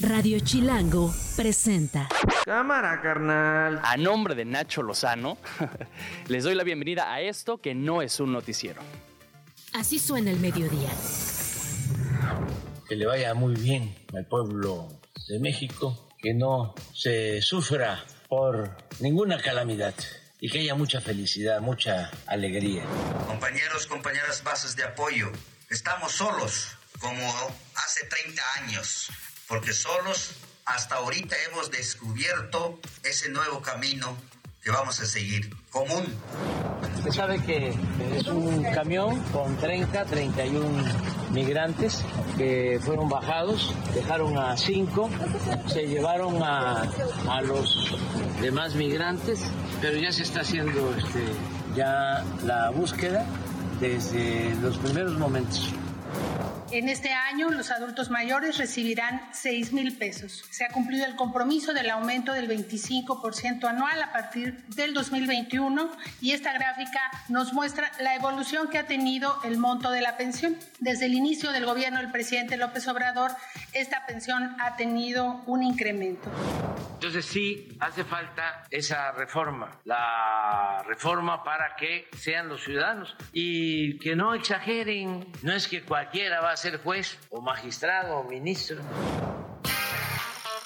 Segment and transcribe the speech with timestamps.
[0.00, 2.08] Radio Chilango presenta.
[2.44, 3.80] Cámara, carnal.
[3.84, 5.38] A nombre de Nacho Lozano,
[6.28, 8.82] les doy la bienvenida a esto que no es un noticiero.
[9.72, 10.90] Así suena el mediodía.
[12.88, 14.88] Que le vaya muy bien al pueblo
[15.28, 19.94] de México, que no se sufra por ninguna calamidad
[20.40, 22.84] y que haya mucha felicidad, mucha alegría.
[23.26, 25.30] Compañeros, compañeras, bases de apoyo,
[25.70, 27.26] estamos solos como
[27.76, 29.10] hace 30 años,
[29.48, 30.32] porque solos
[30.64, 34.16] hasta ahorita hemos descubierto ese nuevo camino
[34.62, 36.06] que vamos a seguir, común.
[36.96, 37.74] Usted sabe que
[38.16, 40.68] es un camión con 30, 31
[41.32, 42.02] migrantes
[42.38, 45.10] que fueron bajados, dejaron a cinco,
[45.66, 46.90] se llevaron a,
[47.28, 47.94] a los
[48.40, 49.42] demás migrantes,
[49.82, 51.24] pero ya se está haciendo este,
[51.76, 53.26] ya la búsqueda
[53.80, 55.74] desde los primeros momentos.
[56.70, 60.44] En este año, los adultos mayores recibirán 6 mil pesos.
[60.50, 66.32] Se ha cumplido el compromiso del aumento del 25% anual a partir del 2021 y
[66.32, 70.56] esta gráfica nos muestra la evolución que ha tenido el monto de la pensión.
[70.80, 73.30] Desde el inicio del gobierno del presidente López Obrador,
[73.72, 76.30] esta pensión ha tenido un incremento.
[76.94, 84.16] Entonces sí hace falta esa reforma, la reforma para que sean los ciudadanos y que
[84.16, 85.26] no exageren.
[85.42, 88.76] No es que cualquiera va a ser juez o magistrado o ministro.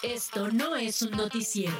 [0.02, 1.72] Esto no es un noticiero.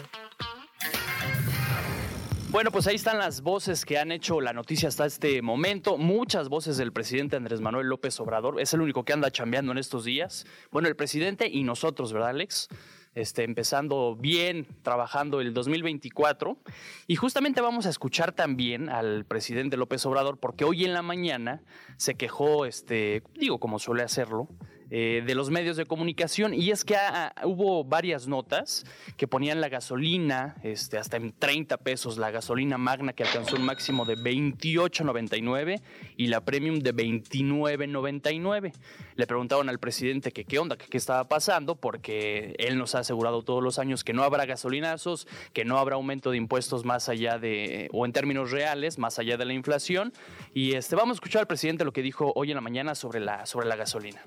[2.49, 5.99] Bueno, pues ahí están las voces que han hecho la noticia hasta este momento.
[5.99, 8.59] Muchas voces del presidente Andrés Manuel López Obrador.
[8.59, 10.47] Es el único que anda chambeando en estos días.
[10.71, 12.69] Bueno, el presidente y nosotros, ¿verdad, Alex?
[13.15, 16.59] Este, empezando bien, trabajando el 2024.
[17.07, 21.63] Y justamente vamos a escuchar también al presidente López Obrador, porque hoy en la mañana
[21.97, 24.49] se quejó, este, digo, como suele hacerlo,
[24.91, 26.97] eh, de los medios de comunicación y es que
[27.45, 28.85] hubo varias notas
[29.17, 33.65] que ponían la gasolina este, hasta en 30 pesos, la gasolina magna que alcanzó un
[33.65, 35.81] máximo de 28.99
[36.17, 38.73] y la premium de 29.99.
[39.17, 43.63] Le preguntaban al presidente qué onda, qué estaba pasando, porque él nos ha asegurado todos
[43.63, 47.89] los años que no habrá gasolinazos, que no habrá aumento de impuestos más allá de,
[47.93, 50.13] o en términos reales, más allá de la inflación.
[50.55, 53.21] Y este, vamos a escuchar al presidente lo que dijo hoy en la mañana sobre
[53.21, 54.23] la, sobre la gasolina.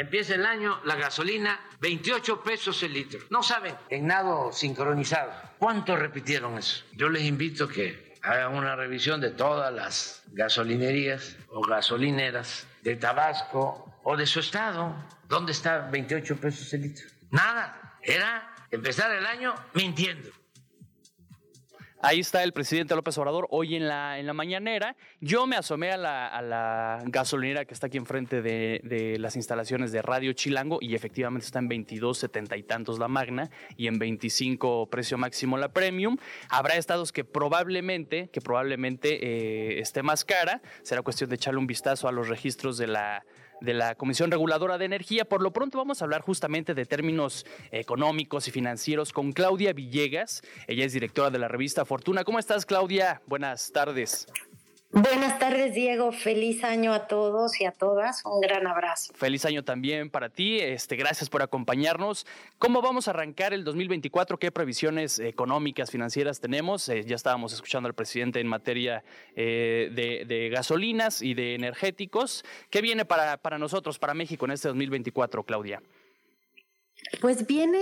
[0.00, 3.20] Empieza el año, la gasolina, 28 pesos el litro.
[3.28, 5.30] No saben, en nado sincronizado.
[5.58, 6.86] ¿Cuánto repitieron eso?
[6.92, 14.00] Yo les invito que hagan una revisión de todas las gasolinerías o gasolineras de Tabasco
[14.02, 14.96] o de su estado.
[15.28, 17.06] ¿Dónde está 28 pesos el litro?
[17.30, 17.98] Nada.
[18.00, 20.30] Era empezar el año mintiendo.
[22.02, 24.96] Ahí está el presidente López Obrador hoy en la, en la mañanera.
[25.20, 30.00] Yo me asomé a la, gasolinera que está aquí enfrente de, de, las instalaciones de
[30.00, 34.88] Radio Chilango y efectivamente está en 22, 70 y tantos la magna y en 25
[34.88, 36.16] precio máximo la premium.
[36.48, 40.62] Habrá estados que probablemente, que probablemente eh, esté más cara.
[40.82, 43.26] Será cuestión de echarle un vistazo a los registros de la
[43.60, 45.24] de la Comisión Reguladora de Energía.
[45.24, 50.42] Por lo pronto vamos a hablar justamente de términos económicos y financieros con Claudia Villegas.
[50.66, 52.24] Ella es directora de la revista Fortuna.
[52.24, 53.22] ¿Cómo estás, Claudia?
[53.26, 54.26] Buenas tardes.
[54.92, 56.10] Buenas tardes, Diego.
[56.10, 58.24] Feliz año a todos y a todas.
[58.24, 59.12] Un gran abrazo.
[59.14, 60.58] Feliz año también para ti.
[60.58, 62.26] Este, gracias por acompañarnos.
[62.58, 64.38] ¿Cómo vamos a arrancar el 2024?
[64.38, 66.88] ¿Qué previsiones económicas, financieras tenemos?
[66.88, 69.04] Eh, ya estábamos escuchando al presidente en materia
[69.36, 72.44] eh, de, de, gasolinas y de energéticos.
[72.68, 75.80] ¿Qué viene para, para nosotros, para México en este 2024, Claudia?
[77.20, 77.78] Pues viene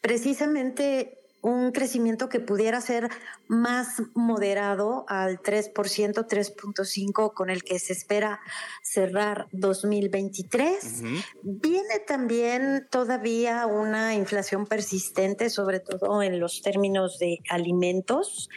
[0.00, 3.10] precisamente un crecimiento que pudiera ser
[3.48, 8.40] más moderado al 3%, 3.5% con el que se espera
[8.82, 11.02] cerrar 2023.
[11.02, 11.24] Uh -huh.
[11.42, 18.48] Viene también todavía una inflación persistente, sobre todo en los términos de alimentos.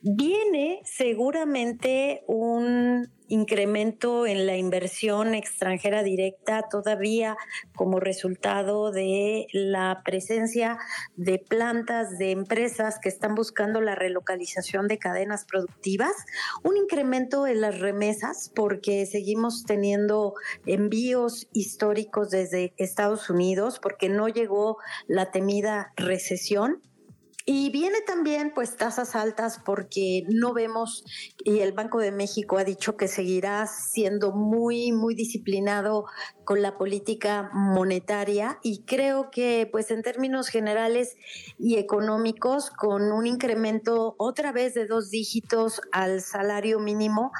[0.00, 7.36] Viene seguramente un incremento en la inversión extranjera directa todavía
[7.74, 10.78] como resultado de la presencia
[11.16, 16.12] de plantas de empresas que están buscando la relocalización de cadenas productivas,
[16.62, 20.34] un incremento en las remesas porque seguimos teniendo
[20.66, 26.82] envíos históricos desde Estados Unidos porque no llegó la temida recesión
[27.50, 31.02] y viene también pues tasas altas porque no vemos
[31.42, 36.04] y el Banco de México ha dicho que seguirá siendo muy muy disciplinado
[36.44, 38.58] con la política monetaria.
[38.62, 41.16] Y creo que pues en términos generales
[41.58, 47.32] y económicos con un incremento otra vez de dos dígitos al salario mínimo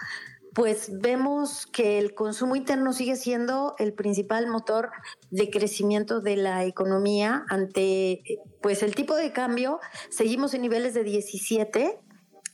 [0.58, 4.90] pues vemos que el consumo interno sigue siendo el principal motor
[5.31, 9.78] de crecimiento de la economía ante pues el tipo de cambio.
[10.10, 12.00] Seguimos en niveles de 17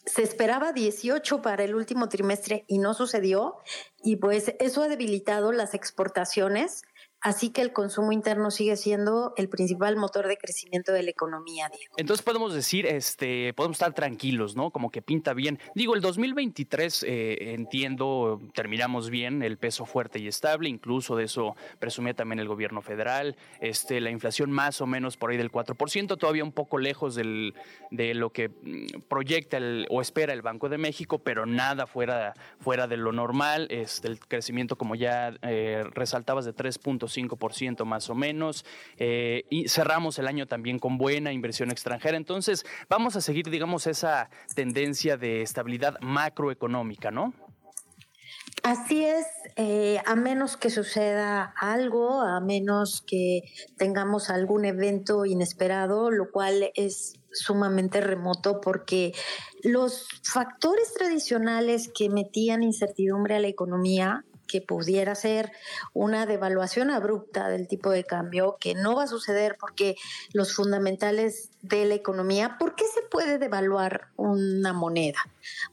[0.04, 3.56] se esperaba 18 para el último trimestre y no sucedió,
[4.02, 6.82] y pues eso ha debilitado las exportaciones
[7.24, 11.70] Así que el consumo interno sigue siendo el principal motor de crecimiento de la economía,
[11.70, 11.94] Diego.
[11.96, 14.70] Entonces podemos decir, este, podemos estar tranquilos, ¿no?
[14.70, 15.58] Como que pinta bien.
[15.74, 21.56] Digo, el 2023 eh, entiendo, terminamos bien, el peso fuerte y estable, incluso de eso
[21.78, 23.36] presumía también el gobierno federal.
[23.58, 28.14] Este, la inflación más o menos por ahí del 4%, todavía un poco lejos de
[28.14, 29.56] lo que mm, proyecta
[29.88, 33.66] o espera el Banco de México, pero nada fuera, fuera de lo normal.
[33.70, 36.78] Este, el crecimiento, como ya eh, resaltabas, de 3
[37.14, 38.64] 5% más o menos.
[38.96, 42.16] Eh, y cerramos el año también con buena inversión extranjera.
[42.16, 47.34] Entonces, vamos a seguir, digamos, esa tendencia de estabilidad macroeconómica, ¿no?
[48.62, 49.26] Así es,
[49.56, 53.42] eh, a menos que suceda algo, a menos que
[53.76, 59.12] tengamos algún evento inesperado, lo cual es sumamente remoto porque
[59.62, 65.50] los factores tradicionales que metían incertidumbre a la economía que pudiera ser
[65.94, 69.96] una devaluación abrupta del tipo de cambio, que no va a suceder porque
[70.32, 75.18] los fundamentales de la economía, ¿por qué se puede devaluar una moneda?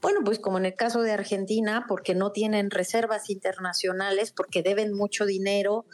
[0.00, 4.94] Bueno, pues como en el caso de Argentina, porque no tienen reservas internacionales, porque deben
[4.94, 5.86] mucho dinero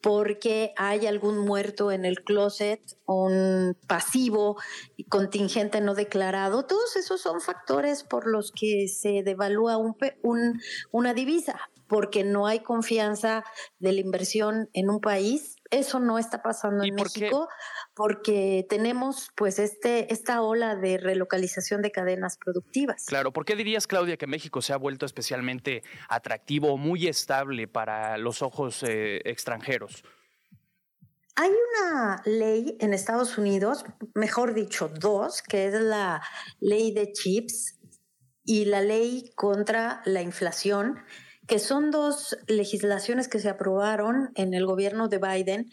[0.00, 4.56] porque hay algún muerto en el closet, un pasivo
[5.08, 6.64] contingente no declarado.
[6.64, 10.60] Todos esos son factores por los que se devalúa un,
[10.92, 11.58] una divisa
[11.88, 13.44] porque no hay confianza
[13.78, 15.56] de la inversión en un país.
[15.70, 17.48] Eso no está pasando en México
[17.94, 23.04] porque tenemos pues este esta ola de relocalización de cadenas productivas.
[23.06, 27.66] Claro, ¿por qué dirías Claudia que México se ha vuelto especialmente atractivo o muy estable
[27.66, 30.04] para los ojos eh, extranjeros?
[31.38, 33.84] Hay una ley en Estados Unidos,
[34.14, 36.22] mejor dicho, dos, que es la
[36.60, 37.78] ley de chips
[38.42, 40.98] y la ley contra la inflación,
[41.46, 45.70] que son dos legislaciones que se aprobaron en el gobierno de Biden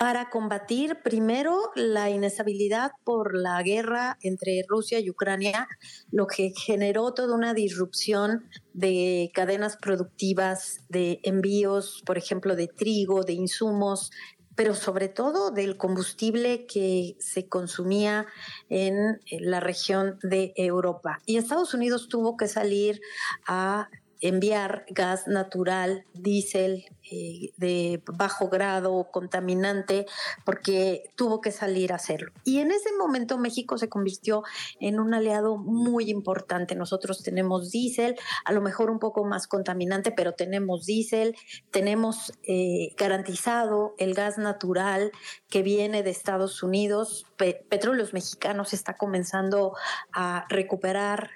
[0.00, 5.68] para combatir primero la inestabilidad por la guerra entre Rusia y Ucrania,
[6.10, 13.24] lo que generó toda una disrupción de cadenas productivas, de envíos, por ejemplo, de trigo,
[13.24, 14.10] de insumos,
[14.54, 18.26] pero sobre todo del combustible que se consumía
[18.70, 21.18] en la región de Europa.
[21.26, 23.02] Y Estados Unidos tuvo que salir
[23.46, 23.90] a
[24.20, 30.06] enviar gas natural, diésel eh, de bajo grado contaminante,
[30.44, 32.32] porque tuvo que salir a hacerlo.
[32.44, 34.42] Y en ese momento México se convirtió
[34.78, 36.74] en un aliado muy importante.
[36.74, 41.34] Nosotros tenemos diésel, a lo mejor un poco más contaminante, pero tenemos diésel,
[41.70, 45.10] tenemos eh, garantizado el gas natural
[45.48, 47.26] que viene de Estados Unidos.
[47.36, 49.74] Petróleos Mexicanos está comenzando
[50.12, 51.30] a recuperar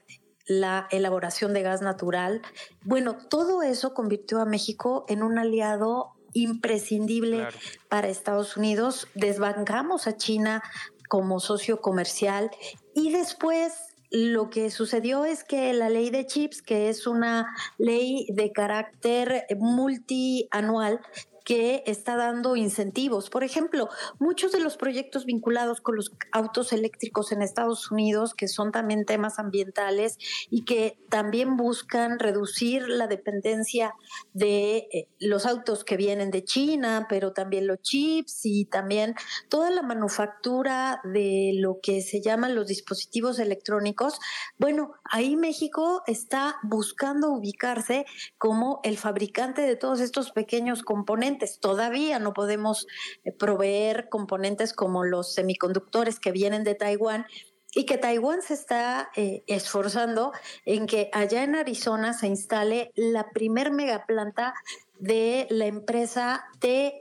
[0.47, 2.43] la elaboración de gas natural.
[2.83, 7.49] Bueno, todo eso convirtió a México en un aliado imprescindible
[7.89, 9.09] para Estados Unidos.
[9.15, 10.63] Desbancamos a China
[11.09, 12.51] como socio comercial
[12.95, 13.73] y después
[14.11, 19.47] lo que sucedió es que la ley de chips, que es una ley de carácter
[19.59, 21.01] multianual,
[21.45, 23.29] que está dando incentivos.
[23.29, 23.89] Por ejemplo,
[24.19, 29.05] muchos de los proyectos vinculados con los autos eléctricos en Estados Unidos, que son también
[29.05, 30.19] temas ambientales
[30.51, 33.95] y que también buscan reducir la dependencia
[34.33, 39.15] de eh, los autos que vienen de China, pero también los chips y también
[39.51, 44.19] toda la manufactura de lo que se llaman los dispositivos electrónicos.
[44.59, 48.07] Bueno, ahí México está buscando ubicarse
[48.39, 52.87] como el fabricante de todos estos pequeños componentes Todavía no podemos
[53.25, 57.27] eh, proveer componentes como los semiconductores que vienen de Taiwán
[57.75, 60.33] y que Taiwán se está eh, esforzando
[60.65, 64.55] en que allá en Arizona se instale la primer megaplanta
[64.99, 66.95] de la empresa TSCM,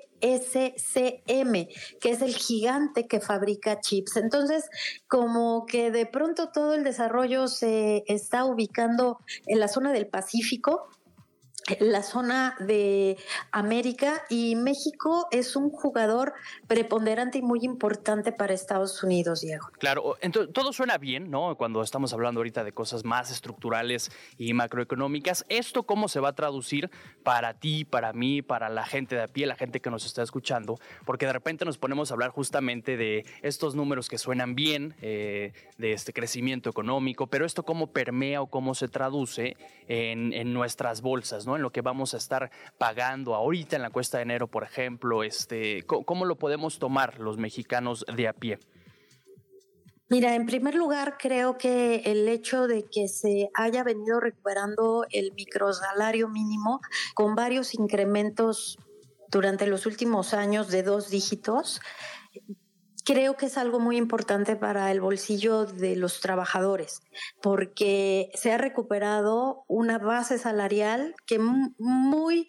[2.02, 4.18] que es el gigante que fabrica chips.
[4.18, 4.68] Entonces,
[5.08, 10.90] como que de pronto todo el desarrollo se está ubicando en la zona del Pacífico,
[11.80, 13.18] la zona de
[13.52, 16.34] América y México es un jugador
[16.68, 19.68] preponderante y muy importante para Estados Unidos, Diego.
[19.80, 21.56] Claro, entonces todo suena bien, ¿no?
[21.56, 26.34] Cuando estamos hablando ahorita de cosas más estructurales y macroeconómicas, ¿esto cómo se va a
[26.34, 26.90] traducir
[27.24, 30.22] para ti, para mí, para la gente de a pie, la gente que nos está
[30.22, 30.80] escuchando?
[31.06, 35.54] Porque de repente nos ponemos a hablar justamente de estos números que suenan bien, eh,
[35.78, 39.56] de este crecimiento económico, pero esto cómo permea o cómo se traduce
[39.88, 41.53] en, en nuestras bolsas, ¿no?
[41.56, 45.24] En lo que vamos a estar pagando ahorita en la cuesta de enero, por ejemplo,
[45.24, 48.60] este, ¿cómo lo podemos tomar los mexicanos de a pie?
[50.10, 55.32] Mira, en primer lugar, creo que el hecho de que se haya venido recuperando el
[55.34, 56.82] microsalario mínimo
[57.16, 58.78] con varios incrementos
[59.32, 61.82] durante los últimos años de dos dígitos,
[63.04, 67.02] creo que es algo muy importante para el bolsillo de los trabajadores,
[67.42, 72.48] porque se ha recuperado una base salarial que muy,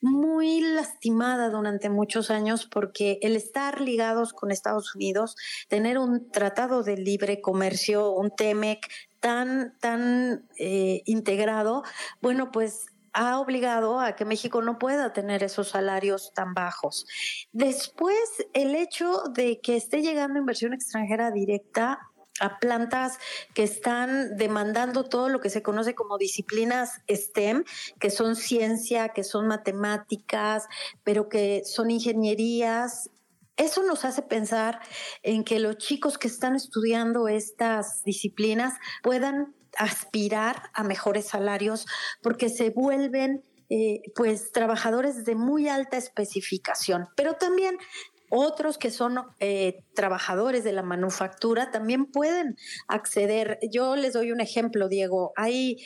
[0.00, 5.36] muy lastimada durante muchos años, porque el estar ligados con Estados Unidos,
[5.68, 8.86] tener un tratado de libre comercio, un TEMEC
[9.20, 11.82] tan, tan eh, integrado,
[12.20, 12.86] bueno, pues
[13.16, 17.06] ha obligado a que México no pueda tener esos salarios tan bajos.
[17.50, 18.18] Después,
[18.52, 21.98] el hecho de que esté llegando inversión extranjera directa
[22.40, 23.18] a plantas
[23.54, 27.64] que están demandando todo lo que se conoce como disciplinas STEM,
[27.98, 30.66] que son ciencia, que son matemáticas,
[31.02, 33.08] pero que son ingenierías.
[33.56, 34.80] Eso nos hace pensar
[35.22, 41.86] en que los chicos que están estudiando estas disciplinas puedan aspirar a mejores salarios
[42.22, 47.78] porque se vuelven eh, pues trabajadores de muy alta especificación, pero también
[48.30, 52.56] otros que son eh, trabajadores de la manufactura también pueden
[52.88, 53.58] acceder.
[53.70, 55.32] Yo les doy un ejemplo, Diego.
[55.36, 55.84] Hay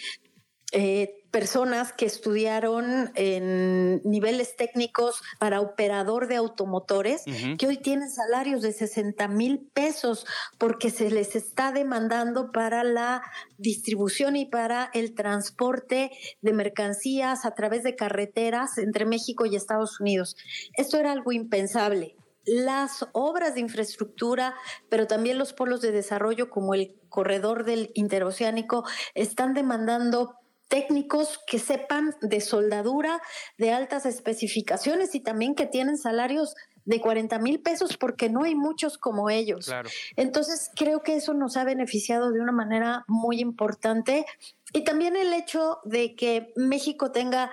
[0.72, 7.22] eh, personas que estudiaron en niveles técnicos para operador de automotores,
[7.58, 10.26] que hoy tienen salarios de 60 mil pesos
[10.58, 13.22] porque se les está demandando para la
[13.58, 16.10] distribución y para el transporte
[16.40, 20.36] de mercancías a través de carreteras entre México y Estados Unidos.
[20.76, 24.56] Esto era algo impensable las obras de infraestructura,
[24.88, 28.84] pero también los polos de desarrollo como el corredor del interoceánico
[29.14, 30.39] están demandando
[30.70, 33.20] técnicos que sepan de soldadura,
[33.58, 38.54] de altas especificaciones y también que tienen salarios de 40 mil pesos porque no hay
[38.54, 39.70] muchos como ellos.
[40.16, 44.24] Entonces creo que eso nos ha beneficiado de una manera muy importante
[44.72, 47.50] y también el hecho de que México tenga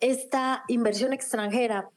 [0.00, 1.90] esta inversión extranjera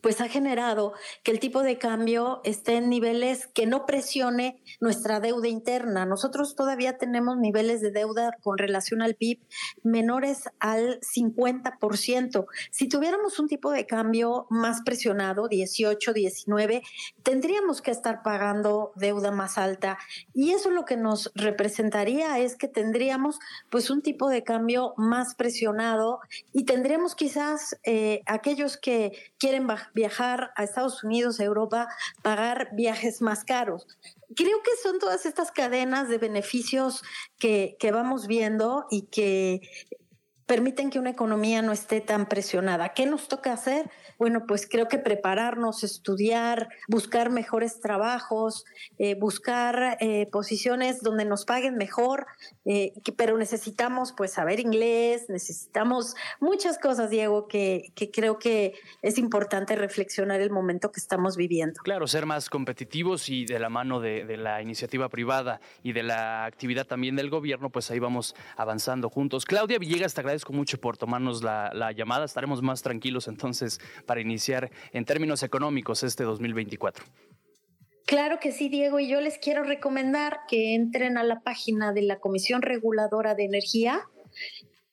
[0.00, 0.92] pues ha generado
[1.22, 6.06] que el tipo de cambio esté en niveles que no presione nuestra deuda interna.
[6.06, 9.40] Nosotros todavía tenemos niveles de deuda con relación al PIB
[9.82, 12.46] menores al 50%.
[12.70, 16.82] Si tuviéramos un tipo de cambio más presionado, 18, 19,
[17.22, 19.98] tendríamos que estar pagando deuda más alta.
[20.34, 23.38] Y eso lo que nos representaría es que tendríamos
[23.70, 26.20] pues un tipo de cambio más presionado
[26.52, 31.88] y tendríamos quizás eh, aquellos que quieren bajar viajar a Estados Unidos, a Europa,
[32.22, 33.86] pagar viajes más caros.
[34.34, 37.02] Creo que son todas estas cadenas de beneficios
[37.38, 39.60] que, que vamos viendo y que
[40.50, 42.88] permiten que una economía no esté tan presionada.
[42.88, 43.88] ¿Qué nos toca hacer?
[44.18, 48.64] Bueno, pues creo que prepararnos, estudiar, buscar mejores trabajos,
[48.98, 52.26] eh, buscar eh, posiciones donde nos paguen mejor,
[52.64, 59.18] eh, pero necesitamos pues saber inglés, necesitamos muchas cosas, Diego, que, que creo que es
[59.18, 61.80] importante reflexionar el momento que estamos viviendo.
[61.84, 66.02] Claro, ser más competitivos y de la mano de, de la iniciativa privada y de
[66.02, 69.44] la actividad también del gobierno, pues ahí vamos avanzando juntos.
[69.44, 72.24] Claudia Villegas, te agradezco mucho por tomarnos la, la llamada.
[72.24, 77.04] Estaremos más tranquilos entonces para iniciar en términos económicos este 2024.
[78.06, 82.02] Claro que sí, Diego, y yo les quiero recomendar que entren a la página de
[82.02, 84.00] la Comisión Reguladora de Energía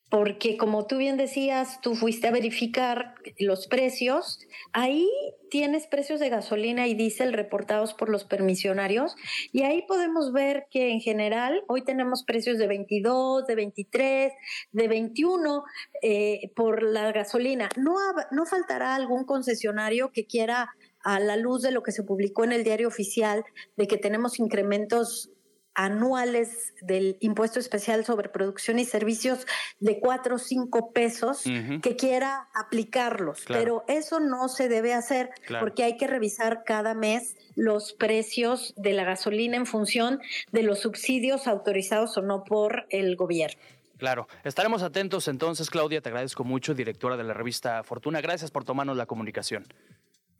[0.09, 4.39] porque como tú bien decías, tú fuiste a verificar los precios,
[4.71, 5.09] ahí
[5.49, 9.15] tienes precios de gasolina y diésel reportados por los permisionarios
[9.51, 14.33] y ahí podemos ver que en general hoy tenemos precios de 22, de 23,
[14.71, 15.63] de 21
[16.01, 17.69] eh, por la gasolina.
[17.75, 17.95] No,
[18.31, 20.69] no faltará algún concesionario que quiera
[21.03, 23.43] a la luz de lo que se publicó en el diario oficial,
[23.75, 25.31] de que tenemos incrementos
[25.77, 29.45] anuales del impuesto especial sobre producción y servicios
[29.79, 33.45] de cuatro o cinco pesos que quiera aplicarlos.
[33.47, 35.29] Pero eso no se debe hacer
[35.59, 40.19] porque hay que revisar cada mes los precios de la gasolina en función
[40.51, 43.61] de los subsidios autorizados o no por el gobierno.
[43.97, 48.19] Claro, estaremos atentos entonces, Claudia, te agradezco mucho, directora de la revista Fortuna.
[48.21, 49.65] Gracias por tomarnos la comunicación.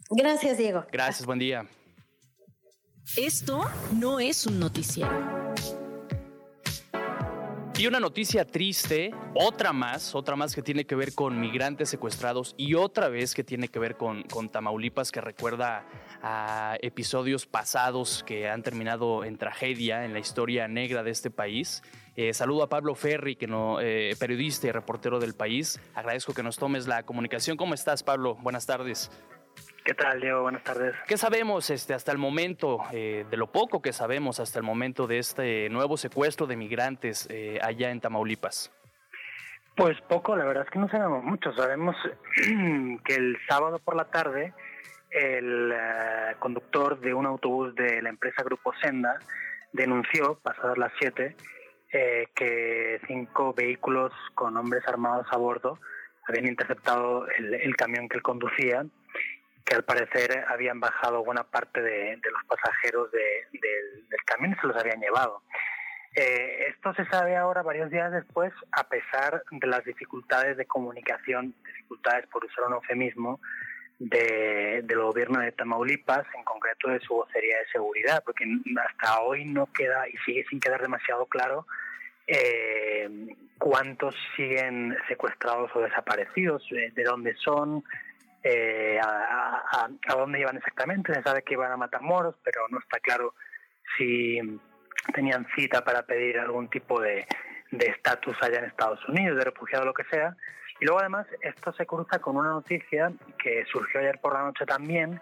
[0.09, 0.85] Gracias, Diego.
[0.91, 1.67] Gracias, buen día.
[3.15, 5.55] Esto no es un noticiero.
[7.79, 12.53] Y una noticia triste, otra más, otra más que tiene que ver con migrantes secuestrados
[12.57, 15.85] y otra vez que tiene que ver con, Tamaulipas, que recuerda
[16.21, 21.83] a episodios pasados que han terminado en tragedia en la historia negra de este país.
[22.15, 25.79] Eh, saludo a Pablo Ferri, que no, eh, periodista y reportero del país.
[25.93, 27.57] Agradezco que nos tomes la comunicación.
[27.57, 28.35] ¿Cómo estás, Pablo?
[28.35, 29.11] Buenas tardes.
[29.87, 30.41] ¿Qué tal, Diego?
[30.41, 30.93] Buenas tardes.
[31.07, 35.07] ¿Qué sabemos este, hasta el momento, eh, de lo poco que sabemos hasta el momento
[35.07, 38.69] de este nuevo secuestro de migrantes eh, allá en Tamaulipas?
[39.77, 41.53] Pues poco, la verdad es que no sabemos mucho.
[41.53, 41.95] Sabemos
[43.05, 44.53] que el sábado por la tarde
[45.09, 49.17] el eh, conductor de un autobús de la empresa Grupo Senda
[49.71, 51.33] denunció, pasadas las 7,
[52.35, 55.79] que cinco vehículos con hombres armados a bordo
[56.27, 58.85] habían interceptado el, el camión que él conducía
[59.67, 63.61] que al parecer habían bajado buena parte de, los pasajeros del,
[64.25, 65.43] camión y se los habían llevado.
[66.15, 71.53] Eh, esto se sabe ahora, varios días después, a pesar de las dificultades de comunicación,
[71.65, 73.39] dificultades por usar un eufemismo,
[73.99, 78.45] de, del gobierno de Tamaulipas, en concreto de su vocería de seguridad, porque
[78.87, 81.65] hasta hoy no queda y sigue sin quedar demasiado claro
[82.27, 83.09] eh,
[83.57, 87.83] cuántos siguen secuestrados o desaparecidos, eh, de dónde son,
[88.43, 91.13] eh, a, dónde iban exactamente.
[91.13, 93.33] Se sabe que iban a matar moros, pero no está claro
[93.97, 94.39] si
[95.13, 97.25] tenían cita para pedir algún tipo de
[97.71, 100.35] estatus allá en Estados Unidos, de refugiado o lo que sea.
[100.79, 104.65] Y luego además esto se cruza con una noticia que surgió ayer por la noche
[104.65, 105.19] también,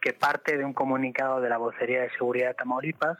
[0.00, 3.18] que parte de un comunicado de la Vocería de Seguridad de Tamaulipas,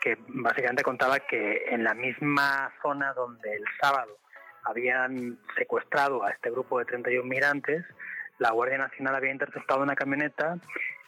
[0.00, 4.18] que básicamente contaba que en la misma zona donde el sábado
[4.64, 7.84] habían secuestrado a este grupo de 31 migrantes,
[8.38, 10.58] la Guardia Nacional había interceptado una camioneta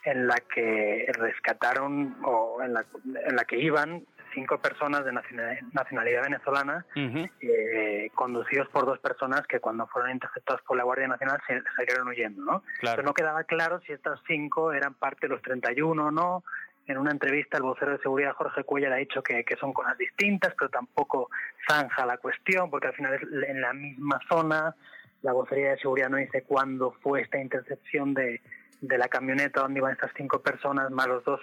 [0.04, 2.84] en la que rescataron o en la,
[3.26, 9.60] en la que iban cinco personas de nacionalidad venezolana eh, conducidos por dos personas que
[9.60, 12.62] cuando fueron interceptadas por la Guardia Nacional se salieron huyendo, ¿no?
[12.80, 16.44] Pero no quedaba claro si estas cinco eran parte de los 31 o no.
[16.87, 19.96] En una entrevista el vocero de seguridad Jorge Cuellar ha dicho que, que son cosas
[19.96, 21.30] distintas, pero tampoco
[21.68, 24.75] zanja la cuestión porque al final es en la misma zona
[25.23, 28.41] la vocería de seguridad no dice cuándo fue esta intercepción de,
[28.81, 31.41] de la camioneta donde iban estas cinco personas más los dos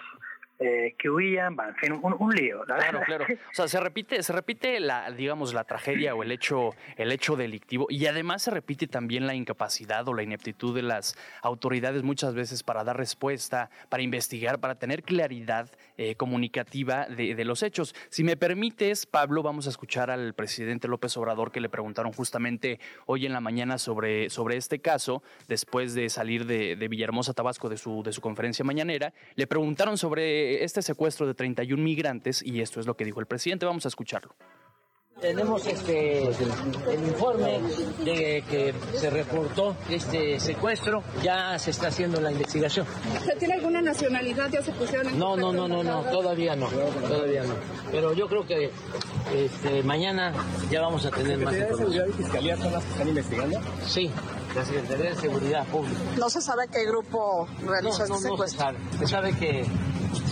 [0.60, 2.64] eh, que huían, en fin, un, lío.
[2.64, 3.26] claro, claro.
[3.28, 7.36] O sea, se repite, se repite la, digamos, la tragedia o el hecho, el hecho
[7.36, 12.34] delictivo y además se repite también la incapacidad o la ineptitud de las autoridades muchas
[12.34, 17.94] veces para dar respuesta, para investigar, para tener claridad eh, comunicativa de, de, los hechos.
[18.08, 22.80] Si me permites, Pablo, vamos a escuchar al presidente López Obrador que le preguntaron justamente
[23.06, 27.68] hoy en la mañana sobre, sobre este caso, después de salir de, de Villahermosa, Tabasco,
[27.68, 29.12] de su, de su conferencia mañanera.
[29.36, 33.26] Le preguntaron sobre este secuestro de 31 migrantes y esto es lo que dijo el
[33.26, 33.66] presidente.
[33.66, 34.34] Vamos a escucharlo.
[35.20, 37.58] Tenemos este, el informe
[38.04, 42.86] de que se reportó este secuestro, ya se está haciendo la investigación.
[43.36, 44.48] tiene alguna nacionalidad?
[44.48, 47.54] ¿Ya se pusieron No, no, no, no, no, todavía no, todavía no.
[47.90, 48.70] Pero yo creo que
[49.34, 50.32] este, mañana
[50.70, 51.68] ya vamos a tener más información.
[51.68, 53.60] ¿La Seguridad y Fiscalía son las que están investigando?
[53.86, 54.10] Sí,
[54.54, 56.00] la Secretaría de Seguridad Pública.
[56.16, 58.46] ¿No se sabe qué grupo realizó este secuestro?
[58.46, 58.78] se sabe.
[59.00, 59.66] Se sabe que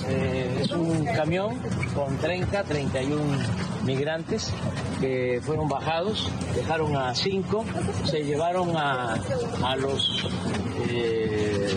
[0.09, 1.61] eh, es un camión
[1.95, 3.23] con 30, 31
[3.85, 4.53] migrantes
[5.01, 7.65] que fueron bajados, dejaron a cinco,
[8.05, 9.15] se llevaron a,
[9.65, 10.29] a los
[10.89, 11.69] eh,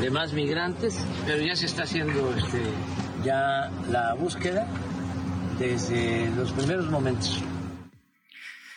[0.00, 2.60] demás migrantes, pero ya se está haciendo este,
[3.24, 4.66] ya la búsqueda
[5.58, 7.42] desde los primeros momentos.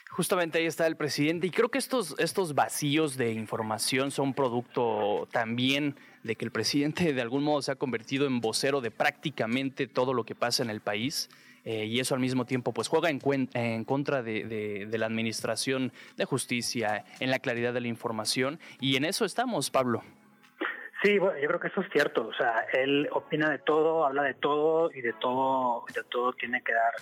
[0.09, 5.27] Justamente ahí está el presidente y creo que estos, estos vacíos de información son producto
[5.31, 9.85] también de que el presidente de algún modo se ha convertido en vocero de prácticamente
[9.85, 11.29] todo lo que pasa en el país.
[11.65, 13.19] Eh, y eso al mismo tiempo pues juega en,
[13.53, 18.97] en contra de, de, la administración de justicia, en la claridad de la información y
[18.97, 20.03] en eso estamos, Pablo.
[21.03, 22.27] Sí, bueno, yo creo que eso es cierto.
[22.27, 26.61] O sea, él opina de todo, habla de todo y de todo, de todo tiene
[26.61, 26.93] que dar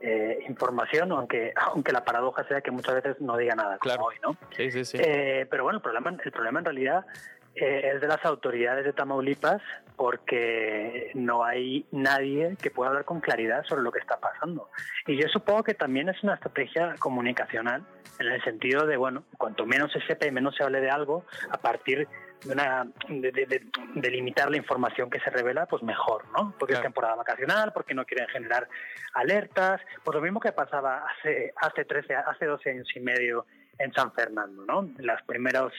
[0.00, 4.04] eh, información, aunque aunque la paradoja sea que muchas veces no diga nada, claro.
[4.04, 4.36] hoy, ¿no?
[4.56, 4.98] Sí, sí, sí.
[5.00, 7.06] Eh, pero bueno, el problema, el problema en realidad
[7.54, 9.62] eh, es de las autoridades de Tamaulipas
[9.96, 14.70] porque no hay nadie que pueda hablar con claridad sobre lo que está pasando.
[15.06, 17.84] Y yo supongo que también es una estrategia comunicacional
[18.20, 21.24] en el sentido de, bueno, cuanto menos se sepa y menos se hable de algo,
[21.50, 22.06] a partir
[22.44, 26.54] de, una, de, limitar la información que se revela, pues mejor, ¿no?
[26.58, 28.68] Porque es temporada vacacional, porque no quieren generar
[29.14, 33.46] alertas, pues lo mismo que pasaba hace, hace, 13, hace 12 años y medio
[33.78, 34.90] en San Fernando, ¿no?
[34.98, 35.72] Los primeros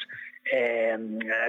[0.52, 0.98] eh,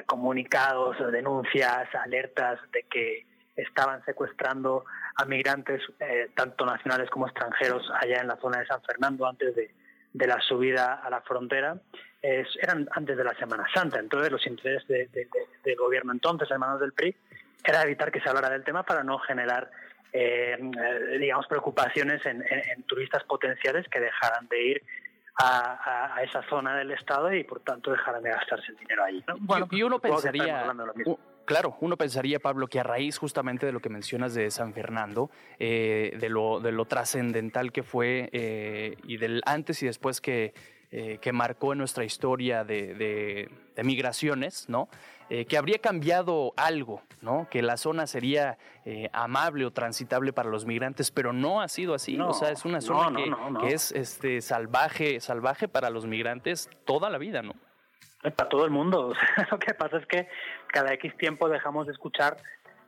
[0.06, 4.84] comunicados, denuncias, alertas de que estaban secuestrando
[5.16, 9.54] a migrantes, eh, tanto nacionales como extranjeros, allá en la zona de San Fernando antes
[9.54, 9.70] de,
[10.26, 11.76] la subida a la frontera,
[12.22, 14.00] eran antes de la Semana Santa.
[14.00, 17.14] Entonces, los intereses del gobierno entonces, hermanos del PRI,
[17.64, 19.70] era evitar que se hablara del tema para no generar,
[20.12, 20.58] eh,
[21.18, 22.42] digamos, preocupaciones en,
[22.84, 24.82] turistas potenciales que dejaran de ir
[25.38, 29.24] a, esa zona del Estado y por tanto dejarán de gastarse el dinero ahí.
[29.40, 30.72] Bueno, y uno pensaría,
[31.44, 35.30] claro, uno pensaría, Pablo, que a raíz justamente de lo que mencionas de San Fernando,
[35.58, 40.54] eh, de lo, de lo trascendental que fue eh, y del antes y después que
[40.92, 43.48] eh, que marcó en nuestra historia de,
[43.84, 44.88] migraciones, ¿no?
[45.32, 47.46] Eh, que habría cambiado algo, ¿no?
[47.48, 51.94] Que la zona sería eh, amable o transitable para los migrantes, pero no ha sido
[51.94, 52.18] así.
[52.18, 53.20] o sea, es una zona
[53.60, 57.54] que, es este, salvaje, salvaje para los migrantes toda la vida, ¿no?
[58.22, 59.14] Para todo el mundo.
[59.52, 60.26] lo que pasa es que
[60.66, 62.36] cada X tiempo dejamos de escuchar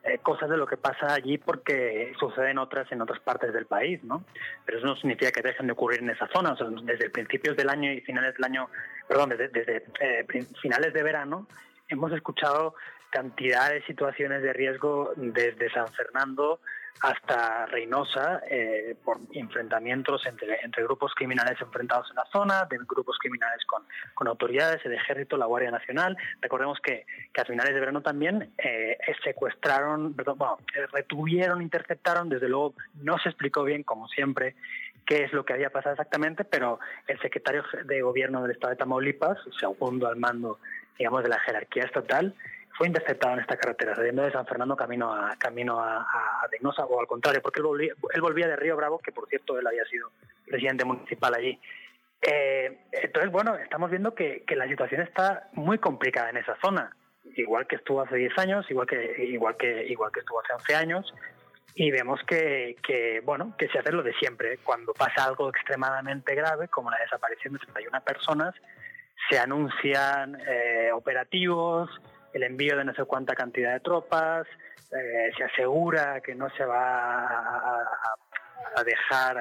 [0.02, 4.02] eh, cosas de lo que pasa allí porque suceden otras en otras partes del país,
[4.02, 4.24] ¿no?
[4.66, 6.54] Pero eso no significa que dejen de ocurrir en esa zona.
[6.54, 8.68] O sea, desde principios del año y finales del año,
[9.06, 10.26] perdón, desde, desde eh,
[10.60, 11.46] finales de verano,
[11.92, 12.74] hemos escuchado
[13.10, 16.60] cantidad de situaciones de riesgo desde San Fernando
[17.02, 23.18] hasta Reynosa eh, por enfrentamientos entre, entre grupos criminales enfrentados en la zona, de grupos
[23.18, 23.82] criminales con,
[24.14, 26.16] con autoridades, el ejército, la Guardia Nacional.
[26.40, 30.38] Recordemos que, que a finales de verano también eh, secuestraron, perdón,
[30.74, 34.54] eh, retuvieron, interceptaron, desde luego no se explicó bien, como siempre,
[35.04, 36.78] qué es lo que había pasado exactamente, pero
[37.08, 40.60] el secretario de gobierno del estado de Tamaulipas, segundo al mando,
[40.98, 42.34] digamos, de la jerarquía estatal,
[42.76, 46.48] fue interceptado en esta carretera, saliendo de San Fernando camino a camino a, a,
[46.84, 50.10] o al contrario, porque él volvía, de Río Bravo, que por cierto él había sido
[50.46, 51.60] presidente municipal allí.
[52.22, 56.94] Eh, entonces, bueno, estamos viendo que, que, la situación está muy complicada en esa zona,
[57.36, 60.74] igual que estuvo hace 10 años, igual que, igual que, igual que estuvo hace 11
[60.74, 61.14] años,
[61.74, 64.58] y vemos que, que, bueno, que se hace lo de siempre.
[64.58, 68.54] Cuando pasa algo extremadamente grave, como la desaparición de 31 personas,
[69.28, 71.90] se anuncian eh, operativos,
[72.32, 74.46] el envío de no sé cuánta cantidad de tropas,
[74.92, 79.36] eh, se asegura que no se va a, dejar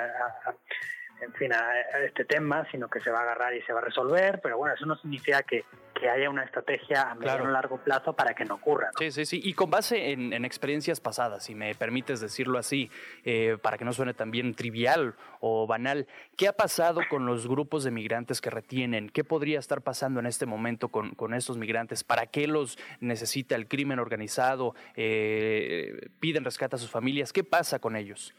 [1.21, 1.71] en fin, a,
[2.03, 4.73] este tema, sino que se va a agarrar y se va a resolver, pero bueno,
[4.75, 8.43] eso no significa que, que haya una estrategia a medio o largo plazo para que
[8.43, 8.89] no ocurra.
[8.97, 12.89] Sí, sí, sí, y con base en, experiencias pasadas, si me permites decirlo así,
[13.23, 16.07] eh, para que no suene también trivial o banal,
[16.37, 19.09] ¿qué ha pasado con los grupos de migrantes que retienen?
[19.09, 22.03] ¿Qué podría estar pasando en este momento con, con estos migrantes?
[22.03, 24.73] ¿Para qué los necesita el crimen organizado?
[24.95, 27.31] Eh, ¿Piden rescate a sus familias?
[27.31, 28.33] ¿Qué pasa con ellos?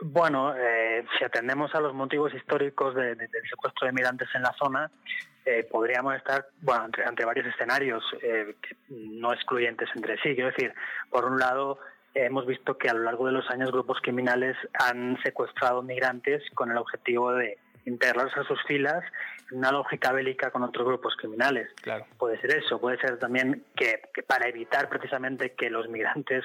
[0.00, 0.87] Bueno, eh,
[1.18, 4.90] si atendemos a los motivos históricos del secuestro de migrantes en la zona,
[5.44, 8.54] eh, podríamos estar bueno, ante, varios escenarios eh,
[8.88, 10.34] no excluyentes entre sí.
[10.34, 10.74] Quiero decir,
[11.10, 11.78] por un lado,
[12.14, 16.70] hemos visto que a lo largo de los años grupos criminales han secuestrado migrantes con
[16.70, 19.02] el objetivo de integrarlos a sus filas
[19.50, 21.68] en una lógica bélica con otros grupos criminales.
[21.80, 22.06] Claro.
[22.18, 26.44] Puede ser eso, puede ser también que para evitar precisamente que los migrantes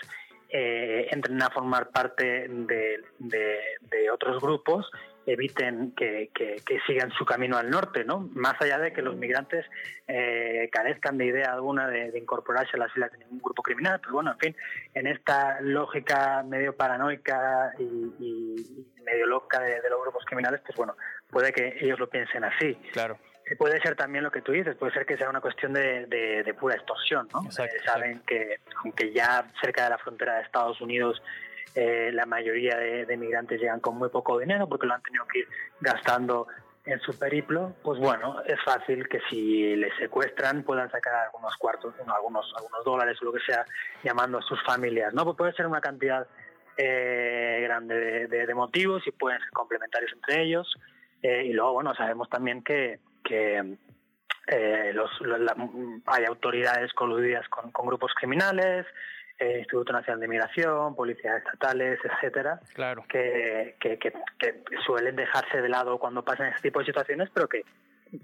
[0.55, 4.87] eh, entren a formar parte de, otros grupos,
[5.25, 6.29] eviten que,
[6.85, 8.29] sigan su camino al norte, ¿no?
[8.35, 9.65] Más allá de que los migrantes
[10.07, 14.13] eh, carezcan de idea alguna de, incorporarse a las islas de ningún grupo criminal, pero
[14.13, 14.55] bueno, en fin,
[14.93, 20.95] en esta lógica medio paranoica y, medio loca de, de, los grupos criminales, pues bueno,
[21.31, 22.75] puede que ellos lo piensen así.
[22.91, 23.17] Claro
[23.57, 26.53] puede ser también lo que tú dices, puede ser que sea una cuestión de, de,
[26.53, 27.41] pura extorsión, ¿no?
[27.43, 31.21] Eh, saben que, aunque ya cerca de la frontera de Estados Unidos
[31.75, 35.39] eh, la mayoría de, migrantes llegan con muy poco dinero porque lo han tenido que
[35.39, 35.47] ir
[35.81, 36.47] gastando
[36.85, 41.95] en su periplo, pues bueno, es fácil que si les secuestran puedan sacar algunos cuartos,
[42.05, 43.65] algunos, algunos dólares o lo que sea,
[44.03, 45.23] llamando a sus familias, ¿no?
[45.23, 46.27] Pues puede ser una cantidad
[46.77, 50.75] eh, grande de, motivos y pueden ser complementarios entre ellos.
[51.21, 53.77] y luego, bueno, sabemos también que, que
[54.47, 55.09] eh, los,
[56.05, 58.85] hay autoridades coludidas con, grupos criminales,
[59.39, 63.05] eh, Instituto Nacional de Migración, policías estatales, etcétera, claro.
[63.07, 64.13] que, que,
[64.85, 67.63] suelen dejarse de lado cuando pasan este tipo de situaciones, pero que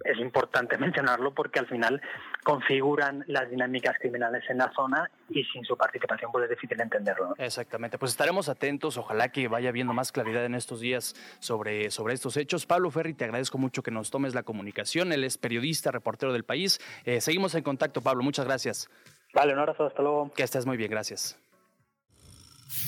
[0.06, 2.02] es importante mencionarlo porque al final
[2.44, 7.34] configuran las dinámicas criminales en la zona y sin su participación pues es difícil entenderlo.
[7.38, 12.14] Exactamente, pues estaremos atentos, ojalá que vaya habiendo más claridad en estos días sobre, sobre
[12.14, 12.66] estos hechos.
[12.66, 16.44] Pablo Ferri, te agradezco mucho que nos tomes la comunicación, él es periodista, reportero del
[16.44, 16.80] país.
[17.06, 18.90] Eh, seguimos en contacto, Pablo, muchas gracias.
[19.34, 20.32] Vale, un abrazo, hasta luego.
[20.34, 21.38] Que estés muy bien, gracias.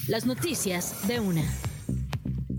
[0.08, 1.42] Las noticias de una.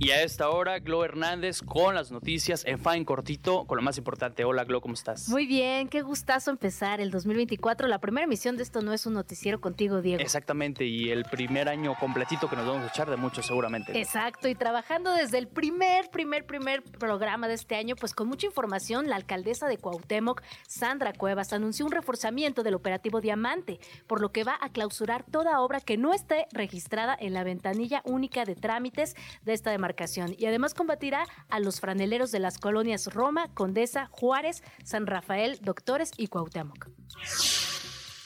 [0.04, 3.98] Y a esta hora, Glo Hernández con las noticias en Fine Cortito, con lo más
[3.98, 4.44] importante.
[4.44, 5.28] Hola, Glo, ¿cómo estás?
[5.28, 7.86] Muy bien, qué gustazo empezar el 2024.
[7.86, 10.20] La primera emisión de esto no es un noticiero contigo, Diego.
[10.20, 13.96] Exactamente, y el primer año completito que nos vamos a echar de mucho, seguramente.
[13.96, 18.48] Exacto, y trabajando desde el primer, primer, primer programa de este año, pues con mucha
[18.48, 24.32] información, la alcaldesa de Cuauhtémoc, Sandra Cuevas, anunció un reforzamiento del operativo Diamante, por lo
[24.32, 28.56] que va a clausurar toda obra que no esté registrada en la ventanilla única de
[28.56, 29.91] trámites de esta demarcación
[30.36, 36.12] y además combatirá a los franeleros de las colonias Roma, Condesa, Juárez, San Rafael, Doctores
[36.16, 36.88] y Cuauhtémoc.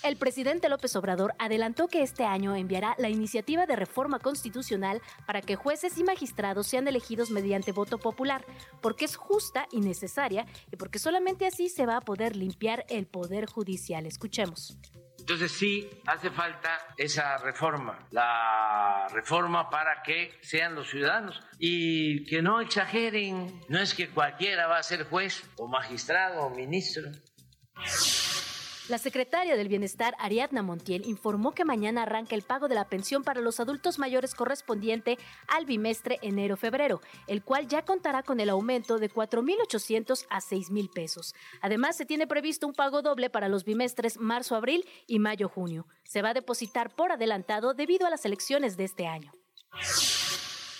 [0.02, 5.40] El presidente López Obrador adelantó que este año enviará la iniciativa de reforma constitucional para
[5.40, 8.44] que jueces y magistrados sean elegidos mediante voto popular,
[8.80, 13.06] porque es justa y necesaria y porque solamente así se va a poder limpiar el
[13.06, 14.06] poder judicial.
[14.06, 14.78] Escuchemos.
[15.28, 22.42] Entonces sí hace falta esa reforma, la reforma para que sean los ciudadanos y que
[22.42, 27.10] no exageren, no es que cualquiera va a ser juez o magistrado o ministro.
[28.88, 33.24] La secretaria del Bienestar, Ariadna Montiel, informó que mañana arranca el pago de la pensión
[33.24, 35.18] para los adultos mayores correspondiente
[35.48, 41.34] al bimestre enero-febrero, el cual ya contará con el aumento de 4.800 a 6.000 pesos.
[41.60, 45.88] Además, se tiene previsto un pago doble para los bimestres marzo-abril y mayo-junio.
[46.04, 49.32] Se va a depositar por adelantado debido a las elecciones de este año.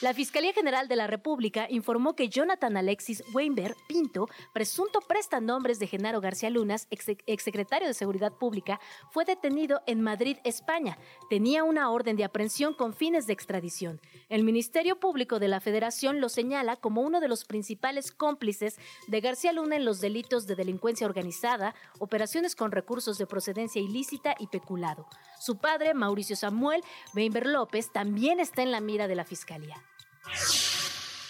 [0.03, 5.87] La Fiscalía General de la República informó que Jonathan Alexis Weinberg Pinto, presunto prestanombres de
[5.87, 8.79] Genaro García Lunas, exsecretario de Seguridad Pública,
[9.11, 10.99] fue detenido en Madrid, España.
[11.31, 13.99] Tenía una orden de aprehensión con fines de extradición.
[14.29, 19.23] El Ministerio Público de la Federación lo señala como uno de los principales cómplices de
[19.23, 24.49] García Luna en los delitos de delincuencia organizada, operaciones con recursos de procedencia ilícita y
[24.49, 25.07] peculado.
[25.41, 26.83] Su padre, Mauricio Samuel
[27.15, 29.83] Weinberg López, también está en la mira de la Fiscalía.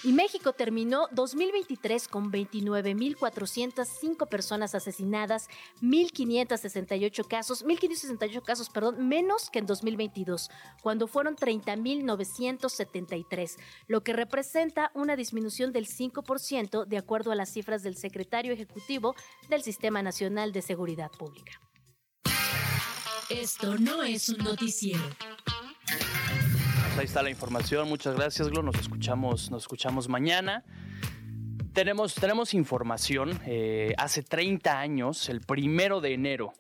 [0.07, 5.49] Y México terminó 2023 con 29.405 personas asesinadas,
[5.83, 10.49] 1.568 casos, 1.568 casos, perdón, menos que en 2022,
[10.81, 13.57] cuando fueron 30.973,
[13.89, 19.17] lo que representa una disminución del 5% de acuerdo a las cifras del secretario ejecutivo
[19.49, 21.61] del Sistema Nacional de Seguridad Pública.
[23.29, 25.03] Esto no es un noticiero
[26.99, 27.89] ahí está la información.
[27.89, 28.63] Muchas gracias, Glo.
[28.63, 30.65] Nos escuchamos, nos escuchamos mañana.
[31.73, 33.39] Tenemos, tenemos información.
[33.47, 36.53] Eh, hace 30 años, el primero de enero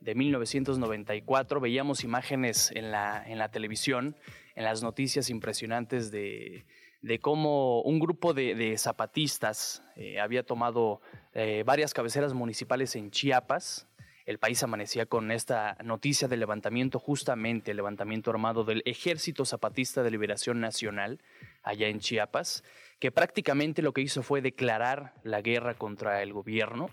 [0.00, 4.16] de 1994, veíamos imágenes en la, en la televisión,
[4.54, 6.64] en las noticias impresionantes de,
[7.02, 11.02] de cómo un grupo de, zapatistas eh, había tomado
[11.34, 13.88] eh, varias cabeceras municipales en Chiapas,
[14.26, 20.02] el país amanecía con esta noticia del levantamiento, justamente el levantamiento armado del Ejército Zapatista
[20.02, 21.20] de Liberación Nacional,
[21.62, 22.62] allá en Chiapas,
[22.98, 26.90] que prácticamente lo que hizo fue declarar la guerra contra el gobierno,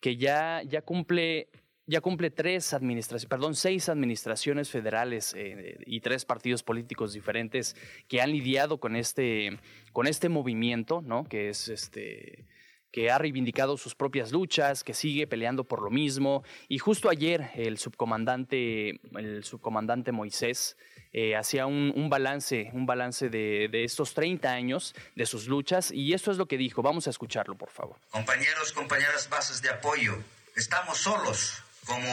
[0.00, 1.48] que ya, ya cumple
[1.86, 7.74] ya cumple tres administraciones, perdón, seis administraciones federales eh, y tres partidos políticos diferentes
[8.06, 9.58] que han lidiado con este,
[9.92, 11.24] con este movimiento, ¿no?
[11.24, 12.46] Que es este
[12.92, 16.44] que ha reivindicado sus propias luchas, que sigue peleando por lo mismo.
[16.68, 20.76] Y justo ayer el subcomandante, el subcomandante Moisés
[21.12, 26.12] eh, hacía un, balance, un balance de, de, estos 30 años de sus luchas y
[26.12, 26.82] esto es lo que dijo.
[26.82, 27.96] Vamos a escucharlo, por favor.
[28.10, 30.16] Compañeros, compañeras, bases de apoyo,
[30.56, 32.08] estamos solos como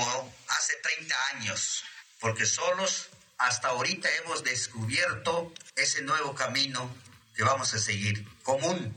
[0.49, 1.83] hace 30 años,
[2.19, 6.89] porque solos hasta ahorita hemos descubierto ese nuevo camino
[7.35, 8.95] que vamos a seguir, común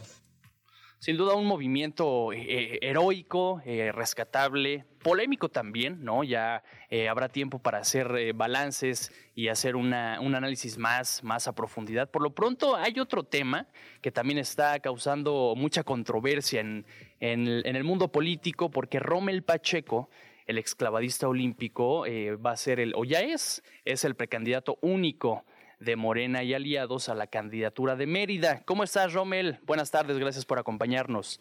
[1.01, 6.25] sin duda un movimiento eh, heroico, eh, rescatable, polémico también, ¿no?
[6.25, 11.55] Ya eh, habrá tiempo para hacer balances y hacer una, un análisis más, más a
[11.55, 12.11] profundidad.
[12.11, 13.67] Por lo pronto hay otro tema
[14.03, 16.85] que también está causando mucha controversia en,
[17.19, 20.11] en, en el mundo político porque Rommel Pacheco,
[20.47, 22.05] el exclavadista olímpico,
[22.45, 25.47] va a ser el, o ya es, es el precandidato único
[25.81, 28.63] de Morena y aliados a la candidatura de Mérida.
[28.67, 29.59] ¿Cómo estás, Rommel?
[29.63, 31.41] Buenas tardes, gracias por acompañarnos.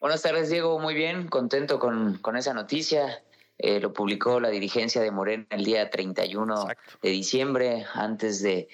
[0.00, 0.78] Buenas tardes, Diego.
[0.78, 3.22] Muy bien, contento con, con esa noticia.
[3.58, 6.66] Eh, lo publicó la dirigencia de Morena el día 31
[7.00, 8.68] de diciembre, antes de,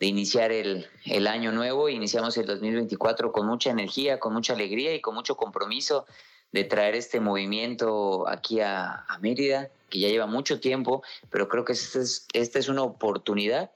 [0.00, 1.88] de iniciar el, el, año nuevo.
[1.88, 6.06] Iniciamos el 2024 con mucha energía, con mucha alegría y con mucho compromiso
[6.52, 11.72] de traer este movimiento aquí a, Mérida, que ya lleva mucho tiempo, pero creo que
[11.72, 13.70] esta es, esta es una oportunidad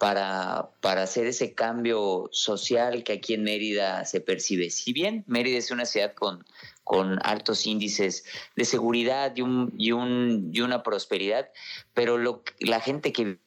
[0.00, 4.70] para, para hacer ese cambio social que aquí en Mérida se percibe.
[4.70, 6.42] Si bien Mérida es una ciudad con,
[6.84, 8.24] con altos índices
[8.56, 11.50] de seguridad y, un, y, un, y una prosperidad,
[11.92, 13.40] pero lo, la gente que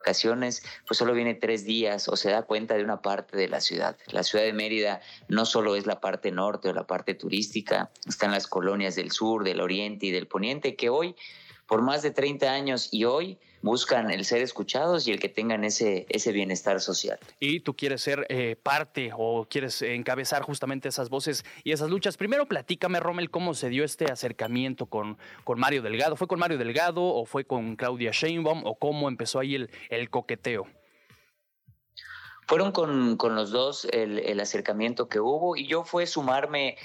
[0.00, 3.60] vacaciones, pues solo viene tres días o se da cuenta de una parte de la
[3.60, 3.96] ciudad.
[4.08, 8.32] La ciudad de Mérida no solo es la parte norte o la parte turística, están
[8.32, 11.14] las colonias del sur, del oriente y del poniente que hoy,
[11.66, 15.64] por más de 30 años y hoy, buscan el ser escuchados y el que tengan
[15.64, 17.18] ese, ese bienestar social.
[17.40, 22.16] Y tú quieres ser eh, parte o quieres encabezar justamente esas voces y esas luchas.
[22.16, 26.16] Primero platícame, Rommel, cómo se dio este acercamiento con, con Mario Delgado.
[26.16, 30.10] ¿Fue con Mario Delgado o fue con Claudia Sheinbaum o cómo empezó ahí el, el
[30.10, 30.66] coqueteo?
[32.48, 36.76] Fueron con, con los dos el, el acercamiento que hubo y yo fue sumarme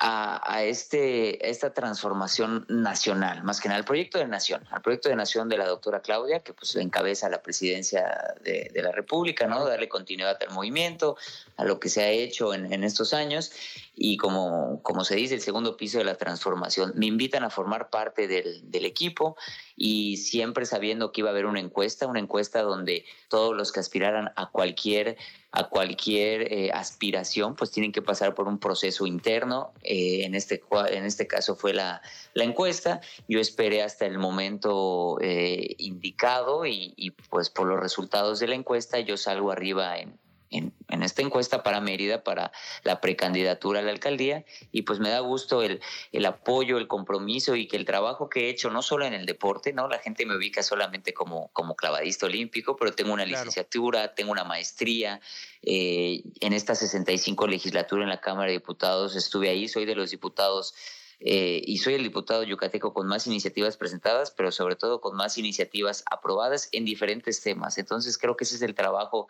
[0.00, 5.16] a, este, esta transformación nacional, más que nada al proyecto de nación, al proyecto de
[5.16, 9.64] nación de la doctora Claudia, que pues encabeza la presidencia de, la República, ¿no?
[9.64, 11.16] Darle continuidad al movimiento,
[11.56, 13.50] a lo que se ha hecho en, en, estos años
[13.96, 16.92] y como, como se dice, el segundo piso de la transformación.
[16.94, 19.36] Me invitan a formar parte del, del equipo
[19.76, 23.80] y siempre sabiendo que iba a haber una encuesta, una encuesta donde todos los que
[23.80, 25.16] aspiraran a cualquier
[25.58, 29.72] a cualquier eh, aspiración, pues tienen que pasar por un proceso interno.
[29.82, 32.00] Eh, en, este, en este caso fue la,
[32.34, 33.00] la encuesta.
[33.26, 38.54] Yo esperé hasta el momento eh, indicado y, y, pues por los resultados de la
[38.54, 40.16] encuesta yo salgo arriba en,
[40.50, 45.20] en, esta encuesta para Mérida, para la precandidatura a la alcaldía, y pues me da
[45.20, 45.80] gusto el,
[46.12, 49.26] el, apoyo, el compromiso y que el trabajo que he hecho, no solo en el
[49.26, 49.88] deporte, ¿no?
[49.88, 54.44] La gente me ubica solamente como, como clavadista olímpico, pero tengo una licenciatura, tengo una
[54.44, 55.20] maestría,
[55.62, 60.10] eh, en esta 65 legislatura en la Cámara de Diputados estuve ahí, soy de los
[60.10, 60.74] diputados
[61.20, 65.36] eh, y soy el diputado yucateco con más iniciativas presentadas, pero sobre todo con más
[65.36, 67.76] iniciativas aprobadas en diferentes temas.
[67.78, 69.28] Entonces creo que ese es el trabajo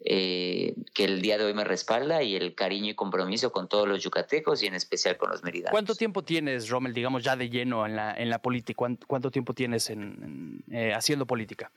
[0.00, 3.88] eh, que el día de hoy me respalda y el cariño y compromiso con todos
[3.88, 5.72] los yucatecos y en especial con los meridanos.
[5.72, 8.76] ¿Cuánto tiempo tienes, Rommel, digamos, ya de lleno en la, en la política?
[9.06, 11.72] ¿Cuánto, tiempo tienes en, eh, haciendo política?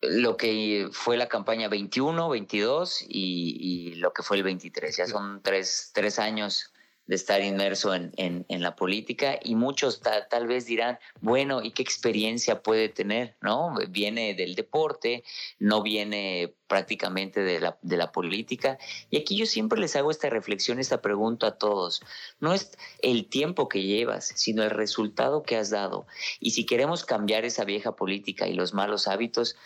[0.00, 4.96] Lo que fue la campaña 21, 22 y, y, lo que fue el 23.
[4.96, 6.72] Ya son tres, tres años
[7.08, 11.82] de estar inmerso en, en, la política y muchos tal vez dirán, bueno, ¿y qué
[11.82, 13.34] experiencia puede tener?
[13.40, 13.74] ¿No?
[13.88, 15.24] Viene del deporte,
[15.58, 18.78] no viene prácticamente de la, de la política.
[19.08, 22.02] Y aquí yo siempre les hago esta reflexión, esta pregunta a todos.
[22.40, 26.06] No es el tiempo que llevas, sino el resultado que has dado.
[26.40, 29.56] Y si queremos cambiar esa vieja política y los malos hábitos,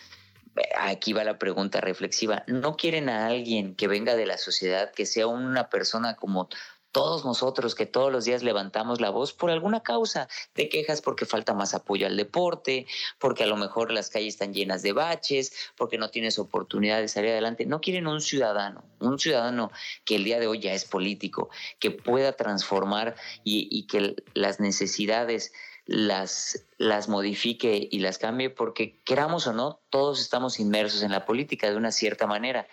[0.79, 2.45] aquí va la pregunta reflexiva.
[2.47, 6.49] ¿No quieren a alguien que venga de la sociedad, que sea una persona como
[6.93, 11.27] todos nosotros que todos los días levantamos la voz por alguna causa, te quejas porque
[11.27, 12.87] falta más apoyo al deporte,
[13.19, 17.09] porque a lo mejor las calles están llenas de baches, porque no tienes oportunidad de
[17.09, 17.67] salir adelante.
[17.67, 19.73] No quieren un ciudadano, un ciudadano
[20.05, 24.61] que el día de hoy ya es político, que pueda transformar y, y que las
[24.61, 25.53] necesidades
[25.87, 31.25] las, las modifique y las cambie, porque queramos o no, todos estamos inmersos en la
[31.25, 32.69] política de una cierta manera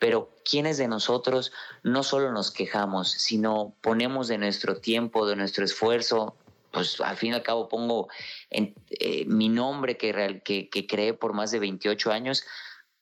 [0.00, 1.52] pero ¿quiénes de nosotros
[1.84, 6.34] no solo nos quejamos, sino ponemos de nuestro tiempo, de nuestro esfuerzo?
[6.72, 8.08] Pues al fin y al cabo pongo
[8.48, 12.44] en, eh, mi nombre que, que, que creé por más de 28 años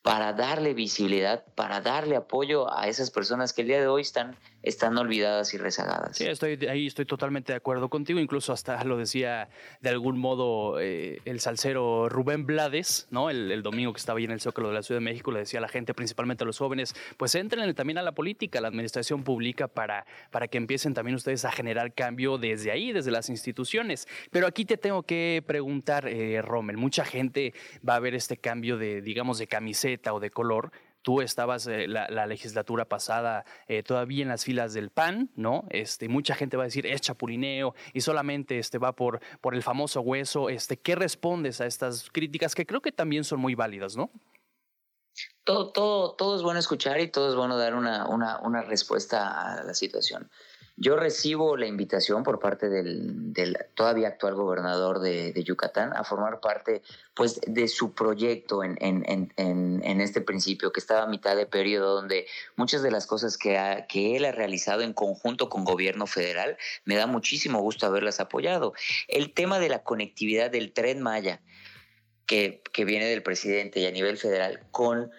[0.01, 4.37] para darle visibilidad, para darle apoyo a esas personas que el día de hoy están
[4.61, 6.17] están olvidadas y rezagadas.
[6.17, 8.19] Sí, estoy, ahí estoy totalmente de acuerdo contigo.
[8.19, 13.29] Incluso hasta lo decía de algún modo eh, el salsero Rubén Blades, ¿no?
[13.29, 15.59] El, domingo que estaba ahí en el Zócalo de la Ciudad de México, le decía
[15.59, 18.67] a la gente, principalmente a los jóvenes, pues entren también a la política, a la
[18.67, 23.29] administración pública, para, para que empiecen también ustedes a generar cambio desde ahí, desde las
[23.29, 24.07] instituciones.
[24.31, 27.53] Pero aquí te tengo que preguntar, eh, Rommel, mucha gente
[27.87, 30.71] va a ver este cambio de, digamos, de camiseta o de color
[31.01, 35.65] tú estabas eh, la, legislatura pasada eh, todavía en las filas del PAN, ¿no?
[35.69, 39.63] Este, mucha gente va a decir es chapulineo y solamente este, va por, por el
[39.63, 40.49] famoso hueso.
[40.49, 44.11] Este, ¿Qué respondes a estas críticas que creo que también son muy válidas, no?
[45.43, 49.59] Todo, todo, todo es bueno escuchar y todo es bueno dar una, una, una respuesta
[49.59, 50.29] a la situación.
[50.81, 53.33] Yo recibo la invitación por parte del,
[53.73, 58.77] todavía actual gobernador de, Yucatán a formar parte pues, de su proyecto en,
[60.01, 64.15] este principio, que estaba a mitad de periodo, donde muchas de las cosas que, que
[64.15, 68.73] él ha realizado en conjunto con gobierno federal, me da muchísimo gusto haberlas apoyado.
[69.09, 71.41] El tema de la conectividad del tren Maya,
[72.25, 75.11] que, que viene del presidente y a nivel federal, con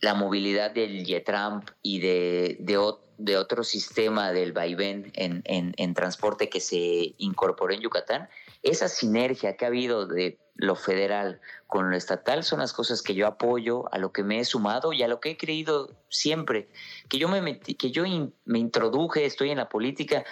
[0.00, 2.56] la movilidad del Yetramp y de,
[3.18, 8.28] de, otro sistema del vaivén en, en, transporte que se incorporó en Yucatán,
[8.62, 13.14] esa sinergia que ha habido de lo federal con lo estatal son las cosas que
[13.14, 16.68] yo apoyo, a lo que me he sumado y a lo que he creído siempre,
[17.08, 18.04] que yo me que yo
[18.44, 20.24] me introduje, estoy en la política,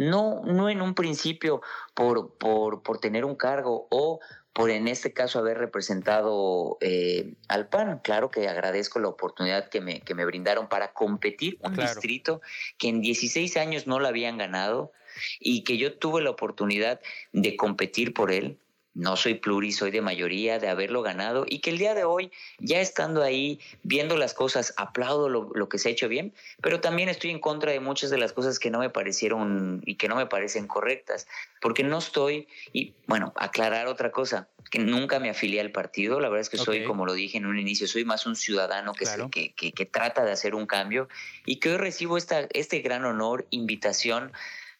[0.00, 1.60] no, no en un principio
[1.94, 4.20] por, por, por tener un cargo o
[4.60, 8.00] por en este caso haber representado eh, al PAN.
[8.04, 12.42] Claro que agradezco la oportunidad que me, que me brindaron para competir un distrito
[12.76, 14.92] que en 16 años no lo habían ganado
[15.38, 17.00] y que yo tuve la oportunidad
[17.32, 18.58] de competir por él
[19.00, 22.30] no soy pluri, soy de mayoría, de haberlo ganado y que el día de hoy,
[22.58, 27.08] ya estando ahí, viendo las cosas, aplaudo lo, que se ha hecho bien, pero también
[27.08, 30.16] estoy en contra de muchas de las cosas que no me parecieron y que no
[30.16, 31.26] me parecen correctas,
[31.62, 36.28] porque no estoy, y bueno, aclarar otra cosa, que nunca me afilié al partido, la
[36.28, 39.54] verdad es que soy, como lo dije en un inicio, soy más un ciudadano que,
[39.56, 41.08] que, que, trata de hacer un cambio
[41.46, 44.30] y que hoy recibo esta, este gran honor, invitación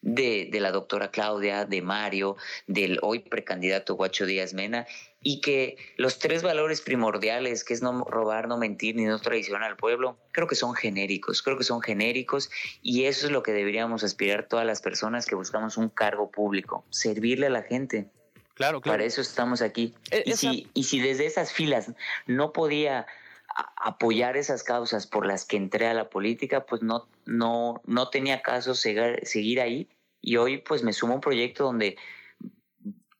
[0.02, 2.36] de, de, la doctora Claudia, de Mario,
[2.66, 4.86] del hoy precandidato Guacho Díaz Mena,
[5.22, 9.64] y que los tres valores primordiales, que es no robar, no mentir, ni no traicionar
[9.64, 12.50] al pueblo, creo que son genéricos, creo que son genéricos,
[12.82, 16.84] y eso es lo que deberíamos aspirar todas las personas que buscamos un cargo público,
[16.90, 18.08] servirle a la gente.
[18.54, 18.94] Claro, claro.
[18.94, 19.94] Para eso estamos aquí.
[20.10, 21.92] E, y, si, y si desde esas filas
[22.26, 23.06] no podía
[23.76, 28.42] apoyar esas causas por las que entré a la política, pues no, no, no tenía
[28.42, 29.88] caso seguir, seguir ahí.
[30.20, 31.96] Y hoy pues me sumo a un proyecto donde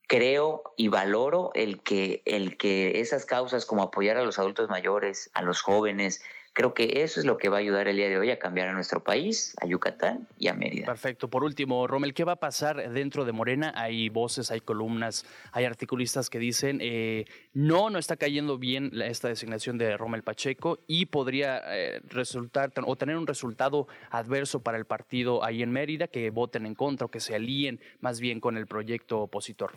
[0.07, 5.31] creo y valoro el que, el que esas causas como apoyar a los adultos mayores,
[5.35, 6.23] a los jóvenes,
[6.61, 8.69] Creo que eso es lo que va a ayudar el día de hoy a cambiar
[8.69, 10.85] a nuestro país, a Yucatán y a Mérida.
[10.85, 11.29] Perfecto.
[11.29, 13.73] Por último, Rommel, ¿qué va a pasar dentro de Morena?
[13.75, 19.29] Hay voces, hay columnas, hay articulistas que dicen eh, no, no está cayendo bien esta
[19.29, 24.85] designación de Rommel Pacheco y podría eh, resultar o tener un resultado adverso para el
[24.85, 28.59] partido ahí en Mérida, que voten en contra o que se alíen más bien con
[28.59, 29.73] el proyecto opositor.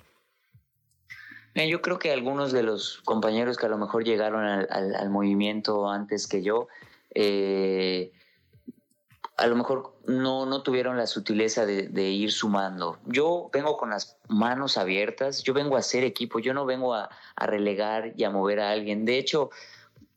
[1.56, 6.28] Yo creo que algunos de los compañeros que a lo mejor llegaron al, movimiento antes
[6.28, 6.68] que yo,
[7.14, 8.12] eh,
[9.38, 12.98] a lo mejor no, no tuvieron la sutileza de, ir sumando.
[13.06, 17.10] Yo vengo con las manos abiertas, yo vengo a hacer equipo, yo no vengo a,
[17.36, 19.06] a relegar y a mover a alguien.
[19.06, 19.52] De hecho,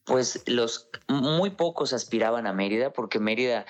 [0.04, 3.66] pues los muy pocos aspiraban a Mérida porque Mérida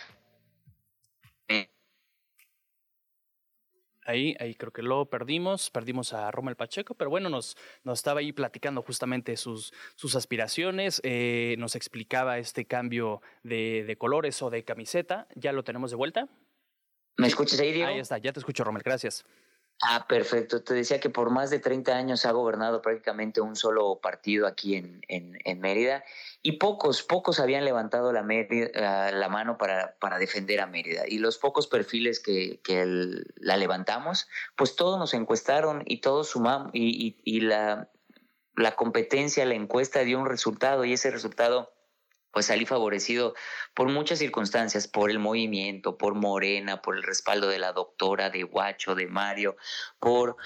[4.06, 8.20] Ahí, ahí creo que lo perdimos, perdimos a Rommel Pacheco, pero bueno, nos, nos estaba
[8.20, 14.50] ahí platicando justamente sus, sus aspiraciones, eh, nos explicaba este cambio de, de, colores o
[14.50, 15.26] de camiseta.
[15.34, 16.28] ¿Ya lo tenemos de vuelta?
[17.16, 17.88] ¿Me escuchas ahí, Diego?
[17.88, 19.24] Ahí está, ya te escucho, Rommel, gracias.
[19.82, 20.62] Ah, perfecto.
[20.62, 24.74] Te decía que por más de 30 años ha gobernado prácticamente un solo partido aquí
[24.74, 26.02] en, en, en Mérida
[26.42, 31.02] y pocos, pocos habían levantado la, la mano para, para, defender a Mérida.
[31.06, 32.86] Y los pocos perfiles que, que
[33.36, 37.90] la levantamos, pues todos nos encuestaron y todos sumamos y, y, y la,
[38.56, 41.75] la competencia, la encuesta dio un resultado y ese resultado
[42.36, 43.34] pues salí favorecido
[43.72, 48.42] por muchas circunstancias, por el movimiento, por Morena, por el respaldo de la doctora, de
[48.42, 49.56] Guacho, de Mario,
[49.98, 50.36] por,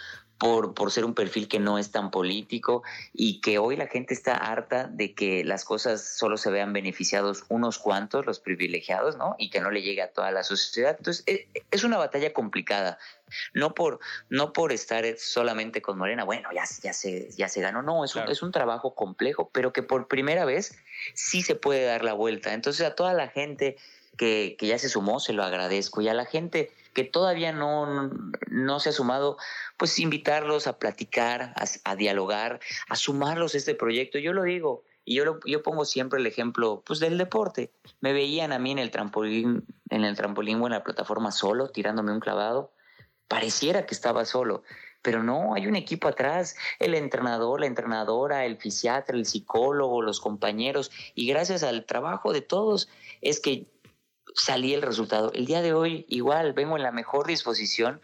[0.41, 2.82] por, por ser un perfil que no es tan político
[3.12, 7.45] y que hoy la gente está harta de que las cosas solo se vean beneficiados
[7.51, 9.36] unos cuantos, los privilegiados, ¿no?
[9.36, 10.97] Y que no le llegue a toda la sociedad.
[10.97, 12.99] Entonces, e, es una batalla complicada.
[13.53, 17.82] No por, no por estar solamente con Morena, bueno, ya, ya, se, ya se ganó,
[17.82, 20.74] no, es, un, es un trabajo complejo, pero que por primera vez
[21.12, 22.55] sí se puede dar la vuelta.
[22.55, 23.76] Entonces, a toda la gente
[24.16, 26.01] que, que ya se sumó, se lo agradezco.
[26.01, 28.11] Y a la gente que todavía no,
[28.49, 29.36] no se ha sumado,
[29.76, 34.18] pues invitarlos a platicar, a, dialogar, a sumarlos a este proyecto.
[34.18, 37.72] Yo lo digo, y yo, lo, yo pongo siempre el ejemplo pues, del deporte.
[38.01, 41.68] Me veían a mí en el trampolín, en el trampolín o en la plataforma solo,
[41.68, 42.72] tirándome un clavado.
[43.28, 44.64] Pareciera que estaba solo,
[45.03, 50.20] pero no, hay un equipo atrás, el entrenador, la entrenadora, el fisiatra, el psicólogo, los
[50.20, 52.88] compañeros, y gracias al trabajo de todos
[53.20, 53.66] es que
[54.35, 55.33] salí el resultado.
[55.35, 58.01] El día de hoy igual vengo en la mejor disposición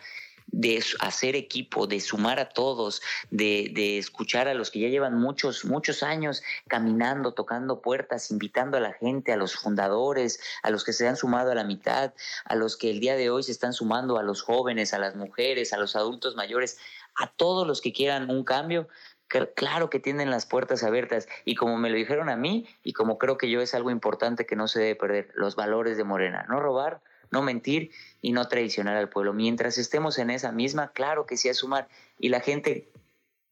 [0.48, 5.18] de hacer equipo, de sumar a todos, de, de, escuchar a los que ya llevan
[5.18, 10.84] muchos, muchos años caminando, tocando puertas, invitando a la gente, a los fundadores, a los
[10.84, 12.14] que se han sumado a la mitad,
[12.44, 15.16] a los que el día de hoy se están sumando, a los jóvenes, a las
[15.16, 16.78] mujeres, a los adultos mayores,
[17.16, 18.88] a todos los que quieran un cambio,
[19.54, 23.18] claro que tienen las puertas abiertas y como me lo dijeron a mí y como
[23.18, 26.46] creo que yo es algo importante que no se debe perder, los valores de Morena,
[26.48, 27.00] no robar,
[27.30, 27.90] no mentir
[28.22, 29.32] y no traicionar al pueblo.
[29.32, 32.88] Mientras estemos en esa misma, claro que sí a sumar y la gente,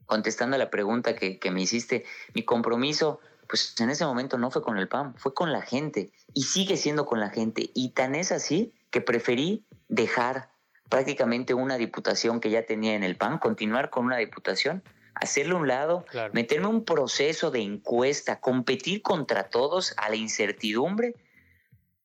[0.06, 2.04] contestando a la pregunta que, que me hiciste,
[2.34, 6.10] mi compromiso pues en ese momento no fue con el PAN, fue con la gente
[6.32, 7.70] y sigue siendo con la gente.
[7.74, 10.50] Y tan es así que preferí dejar
[10.88, 14.82] prácticamente una diputación que ya tenía en el PAN, continuar con una diputación,
[15.14, 21.14] hacerle un lado, meterme un proceso de encuesta, competir contra todos a la incertidumbre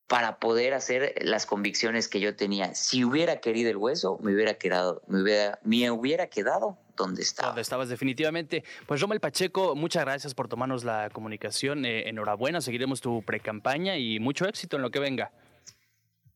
[0.06, 2.74] para poder hacer las convicciones que yo tenía.
[2.74, 7.50] Si hubiera querido el hueso, me hubiera quedado, me hubiera, me hubiera quedado donde estaba.
[7.50, 8.64] Donde estabas definitivamente.
[8.86, 11.84] Pues Romel Pacheco, muchas gracias por tomarnos la comunicación.
[11.84, 15.30] Eh, enhorabuena, seguiremos tu precampaña y mucho éxito en lo que venga.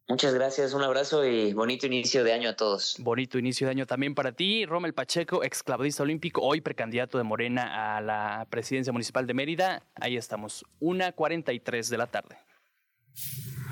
[0.06, 2.96] Muchas gracias, un abrazo y bonito inicio de año a todos.
[2.98, 7.96] Bonito inicio de año también para ti, Romel Pacheco, exclavadista olímpico, hoy precandidato de Morena
[7.96, 9.82] a la presidencia municipal de Mérida.
[9.94, 12.36] Ahí estamos, 1.43 de la tarde.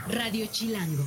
[0.09, 1.05] Radio Chilango.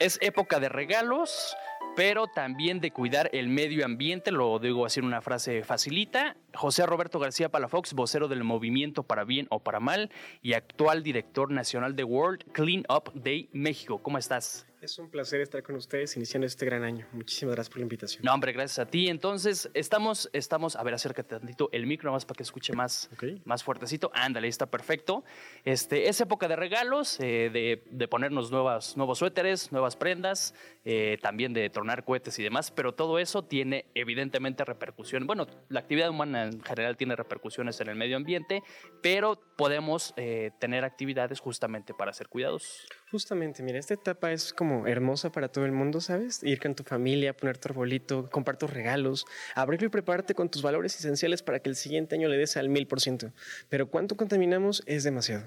[0.00, 1.54] Es época de regalos
[1.94, 6.36] pero también de cuidar el medio ambiente, lo digo así en una frase facilita.
[6.54, 11.50] José Roberto García Palafox, vocero del Movimiento para Bien o para Mal y actual director
[11.50, 14.02] nacional de World Clean Up Day México.
[14.02, 14.66] ¿Cómo estás?
[14.82, 17.06] Es un placer estar con ustedes iniciando este gran año.
[17.12, 18.24] Muchísimas gracias por la invitación.
[18.24, 19.06] No, hombre, gracias a ti.
[19.06, 23.08] Entonces, estamos, estamos, a ver, acércate tantito el micro más para que escuche más,
[23.44, 24.10] más fuertecito.
[24.12, 25.22] Ándale, está perfecto.
[25.64, 30.52] Este, es época de regalos, eh, de, de, ponernos nuevas, nuevos suéteres, nuevas prendas,
[30.84, 35.28] eh, también de tronar cohetes y demás, pero todo eso tiene evidentemente repercusión.
[35.28, 38.64] Bueno, la actividad humana en general tiene repercusiones en el medio ambiente,
[39.00, 42.84] pero podemos eh, tener actividades justamente para ser cuidados.
[43.12, 46.42] Justamente, mira, esta etapa es como hermosa para todo el mundo, ¿sabes?
[46.42, 50.62] Ir con tu familia, poner tu arbolito, comprar tus regalos, abrirlo y prepararte con tus
[50.62, 53.30] valores esenciales para que el siguiente año le des al mil por ciento.
[53.68, 55.44] Pero cuánto contaminamos es demasiado.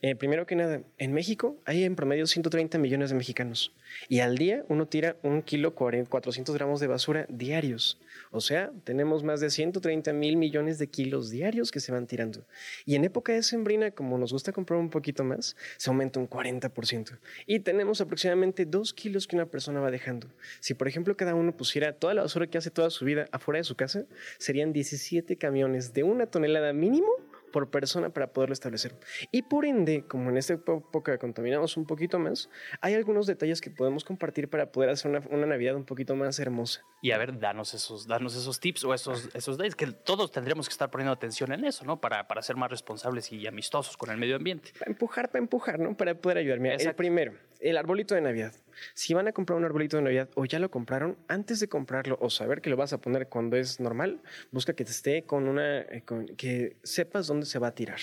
[0.00, 3.72] Eh, primero que nada, en México hay en promedio 130 millones de mexicanos
[4.08, 7.98] y al día uno tira un kilo 400 gramos de basura diarios.
[8.30, 12.44] O sea, tenemos más de 130 mil millones de kilos diarios que se van tirando.
[12.84, 16.28] Y en época de sembrina, como nos gusta comprar un poquito más, se aumenta un
[16.28, 17.18] 40%.
[17.46, 20.28] Y tenemos aproximadamente 2 kilos que una persona va dejando.
[20.60, 23.58] Si, por ejemplo, cada uno pusiera toda la basura que hace toda su vida afuera
[23.58, 24.04] de su casa,
[24.38, 27.10] serían 17 camiones de una tonelada mínimo
[27.52, 28.98] por persona para poderlo establecer.
[29.30, 32.48] Y por ende, como en esta época contaminamos un poquito más,
[32.80, 36.84] hay algunos detalles que podemos compartir para poder hacer una, Navidad un poquito más hermosa.
[37.02, 40.68] Y a ver, danos esos, danos esos tips o esos, esos days, que todos tendríamos
[40.68, 42.00] que estar poniendo atención en eso, ¿no?
[42.00, 44.72] Para, para ser más responsables y amistosos con el medio ambiente.
[44.78, 45.96] Para empujar, para empujar, ¿no?
[45.96, 46.74] Para poder ayudarme.
[46.74, 48.54] El primero, el arbolito de Navidad.
[48.94, 52.18] Si van a comprar un arbolito de Navidad o ya lo compraron, antes de comprarlo
[52.20, 55.48] o saber que lo vas a poner cuando es normal, busca que te esté con
[55.48, 56.04] una, eh,
[56.36, 58.00] que sepas dónde se va a tirar.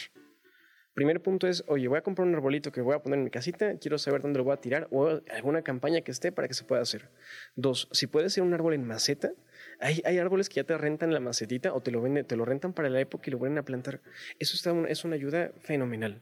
[0.93, 3.29] Primer punto es, oye, voy a comprar un arbolito que voy a poner en mi
[3.29, 6.53] casita, quiero saber dónde lo voy a tirar o alguna campaña que esté para que
[6.53, 7.09] se pueda hacer.
[7.55, 9.31] Dos, si puede ser un árbol en maceta,
[9.79, 12.43] hay, hay, árboles que ya te rentan la macetita o te lo, venden, te lo
[12.43, 14.01] rentan para la época y lo vuelven a plantar.
[14.39, 16.21] Eso está es una ayuda fenomenal.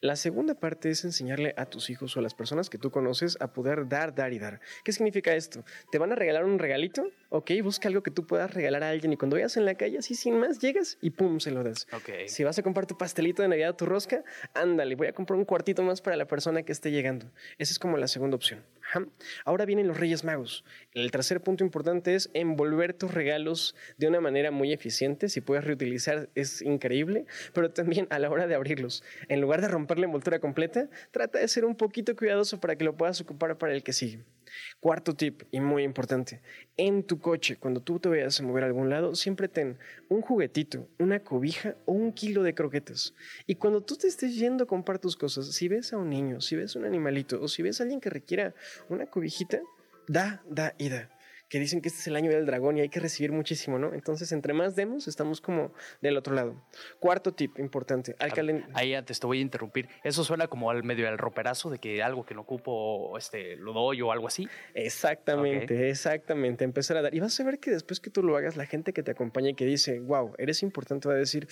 [0.00, 3.36] La segunda parte es enseñarle a tus hijos o a las personas que tú conoces
[3.40, 4.60] a poder dar, dar y dar.
[4.84, 5.64] ¿Qué significa esto?
[5.90, 7.10] ¿Te van a regalar un regalito?
[7.30, 9.98] Ok, busca algo que tú puedas regalar a alguien y cuando vayas en la calle,
[9.98, 11.86] así sin más, llegas y pum, se lo das.
[11.92, 12.26] Okay.
[12.26, 14.24] Si vas a comprar tu pastelito de Navidad, tu rosca,
[14.54, 17.30] ándale, voy a comprar un cuartito más para la persona que esté llegando.
[17.58, 18.64] Esa es como la segunda opción.
[19.44, 20.64] Ahora vienen los Reyes Magos.
[20.92, 25.28] El tercer punto importante es envolver tus regalos de una manera muy eficiente.
[25.28, 29.68] Si puedes reutilizar, es increíble, pero también a la hora de abrirlos, en lugar de
[29.68, 33.58] romper la envoltura completa, trata de ser un poquito cuidadoso para que lo puedas ocupar
[33.58, 34.24] para el que sigue.
[34.80, 36.40] Cuarto tip, y muy importante,
[36.76, 39.76] en tu coche, cuando tú te vayas a mover a algún lado, siempre ten
[40.08, 43.12] un juguetito, una cobija o un kilo de croquetas.
[43.46, 46.40] Y cuando tú te estés yendo a comprar tus cosas, si ves a un niño,
[46.40, 48.54] si ves un animalito o si ves a alguien que requiera
[48.88, 49.60] una cobijita,
[50.06, 51.10] da, da y da
[51.48, 53.94] que dicen que este es el año del dragón y hay que recibir muchísimo, ¿no?
[53.94, 56.62] Entonces, entre más demos, estamos como del otro lado.
[57.00, 58.14] Cuarto tip importante.
[58.18, 58.32] Al
[58.74, 59.88] Ahí antes te voy a interrumpir.
[60.04, 63.72] Eso suena como al medio del roperazo de que algo que no ocupo este, lo
[63.72, 64.48] doy o algo así.
[64.74, 66.64] Exactamente, exactamente.
[66.64, 67.14] Empezar a dar.
[67.14, 69.50] Y vas a ver que después que tú lo hagas, la gente que te acompaña
[69.50, 71.48] y que dice, wow, eres importante, va a decir,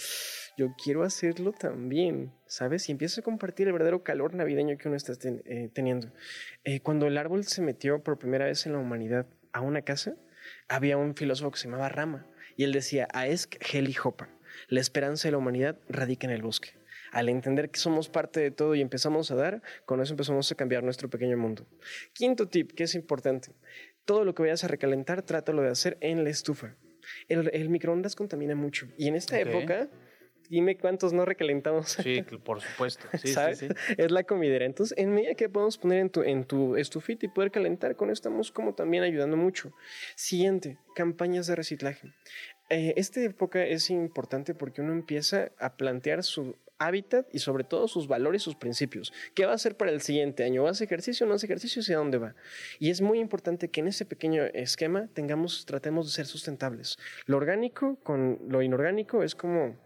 [0.57, 2.89] yo quiero hacerlo también, ¿sabes?
[2.89, 6.13] Y empieza a compartir el verdadero calor navideño que uno está eh, teniendo.
[6.65, 9.27] Eh, cuando el árbol se metió por primera vez en la humanidad,
[9.57, 10.17] a una casa,
[10.69, 12.27] había un filósofo que se llamaba Rama
[12.57, 14.29] y él decía, Aesk Heli Hopa,
[14.69, 16.77] la esperanza de la humanidad radica en el bosque.
[17.11, 20.55] Al entender que somos parte de todo y empezamos a dar, con eso empezamos a
[20.57, 21.67] cambiar nuestro pequeño mundo.
[22.13, 23.53] Quinto tip, que es importante,
[24.05, 26.77] todo lo que vayas a recalentar, trátalo de hacer en la estufa.
[27.29, 29.89] El, microondas contamina mucho y en esta época
[30.49, 31.93] dime cuántos no recalentamos.
[32.03, 33.07] Sí, por supuesto.
[33.19, 34.65] Sí, Sí, Es la comidera.
[34.65, 38.11] Entonces, en medida que podemos poner en tu, en tu estufita y poder calentar, con
[38.11, 39.73] esto estamos como también ayudando mucho.
[40.17, 42.13] Siguiente, campañas de reciclaje.
[42.71, 47.89] Eh, esta época es importante porque uno empieza a plantear su hábitat y sobre todo
[47.89, 49.13] sus valores, sus principios.
[49.35, 50.65] ¿Qué va a hacer para el siguiente año?
[50.65, 51.83] ¿Va a hacer ejercicio o no hace ejercicio?
[51.87, 52.35] ¿Y a dónde va?
[52.79, 56.99] Y es muy importante que en ese pequeño esquema tengamos, tratemos de ser sustentables.
[57.27, 59.77] Lo orgánico con lo inorgánico es como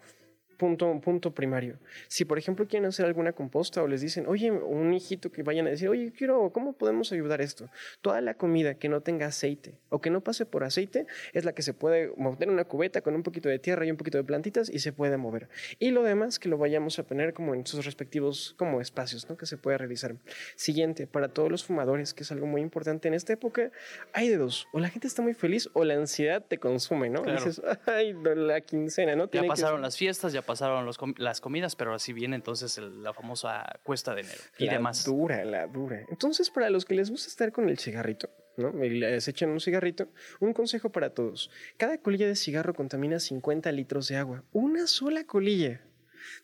[0.60, 1.78] punto, punto primario.
[2.06, 5.66] Si, por ejemplo, quieren hacer alguna composta o les dicen, oye, un hijito que vayan
[5.66, 7.70] a decir, oye, quiero, ¿cómo podemos ayudar esto?
[8.02, 11.54] Toda la comida que no tenga aceite o que no pase por aceite es la
[11.54, 14.18] que se puede mover en una cubeta con un poquito de tierra y un poquito
[14.18, 15.48] de plantitas y se puede mover.
[15.78, 19.38] Y lo demás que lo vayamos a poner como en sus respectivos como espacios, ¿no?
[19.38, 20.14] Que se puede realizar.
[20.56, 23.70] Siguiente, para todos los fumadores, que es algo muy importante en esta época,
[24.12, 24.68] hay de dos.
[24.74, 27.22] O la gente está muy feliz o la ansiedad te consume, ¿no?
[27.22, 29.30] Dices, ay, la quincena, ¿no?
[29.30, 30.84] ya pasaron las fiestas, ya pasaron
[31.18, 35.04] las comidas, pero así viene entonces la famosa cuesta de enero y la demás.
[35.04, 36.04] dura, la dura.
[36.08, 38.72] Entonces, para los que les gusta estar con el cigarrito, ¿no?
[38.72, 40.08] Les echan un cigarrito.
[40.40, 41.52] Un consejo para todos.
[41.76, 44.42] Cada colilla de cigarro contamina 50 litros de agua.
[44.50, 45.82] Una sola colilla.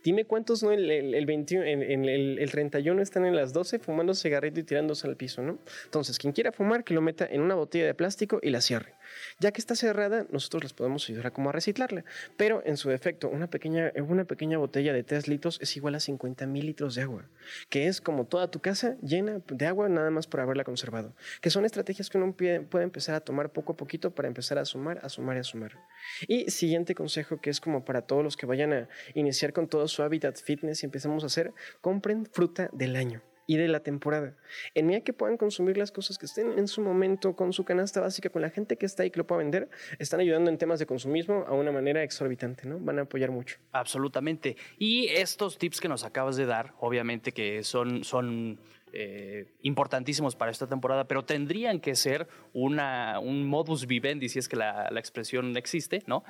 [0.04, 4.14] Dime cuántos no el, el, 21, en, el, el, 31 están en las 12 fumando
[4.14, 5.58] cigarrito y tirándose al piso, ¿no?
[5.84, 8.94] Entonces, quien quiera fumar, que lo meta en una botella de plástico y la cierre.
[9.38, 12.04] Ya que está cerrada, nosotros les podemos ayudar a cómo a reciclarla.
[12.36, 16.00] Pero en su defecto, una pequeña, una pequeña botella de 3 litros es igual a
[16.00, 17.28] 50 mil litros de agua,
[17.68, 21.14] que es como toda tu casa llena de agua nada más por haberla conservado.
[21.40, 24.64] Que son estrategias que uno puede empezar a tomar poco a poquito para empezar a
[24.64, 25.72] sumar, a sumar y a sumar.
[26.26, 29.88] Y siguiente consejo que es como para todos los que vayan a iniciar con todo
[29.88, 34.36] su hábitat fitness y empezamos a hacer, compren fruta del año y de la temporada.
[34.74, 38.00] En medida que puedan consumir las cosas que estén en su momento con su canasta
[38.00, 39.68] básica, con la gente que está ahí que lo pueda vender,
[39.98, 42.78] están ayudando en temas de consumismo a una manera exorbitante, ¿no?
[42.78, 43.58] Van a apoyar mucho.
[43.72, 44.56] Absolutamente.
[44.78, 48.58] Y estos tips que nos acabas de dar, obviamente que son, son
[48.92, 54.48] eh, importantísimos para esta temporada, pero tendrían que ser una, un modus vivendi, si es
[54.48, 56.24] que la, la expresión existe, ¿no?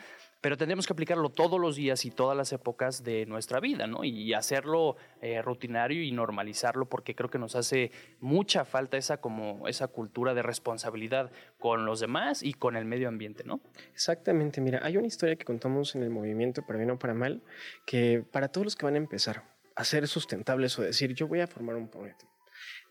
[0.46, 4.04] Pero tendremos que aplicarlo todos los días y todas las épocas de nuestra vida, ¿no?
[4.04, 7.90] Y hacerlo eh, rutinario y normalizarlo porque creo que nos hace
[8.20, 13.08] mucha falta esa como esa cultura de responsabilidad con los demás y con el medio
[13.08, 13.60] ambiente, ¿no?
[13.92, 17.42] Exactamente, mira, hay una historia que contamos en el movimiento para bien o para mal
[17.84, 19.42] que para todos los que van a empezar
[19.74, 22.24] a ser sustentables o decir, yo voy a formar un proyecto.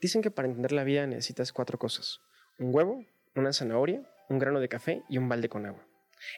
[0.01, 2.19] Dicen que para entender la vida necesitas cuatro cosas:
[2.59, 5.87] un huevo, una zanahoria, un grano de café y un balde con agua.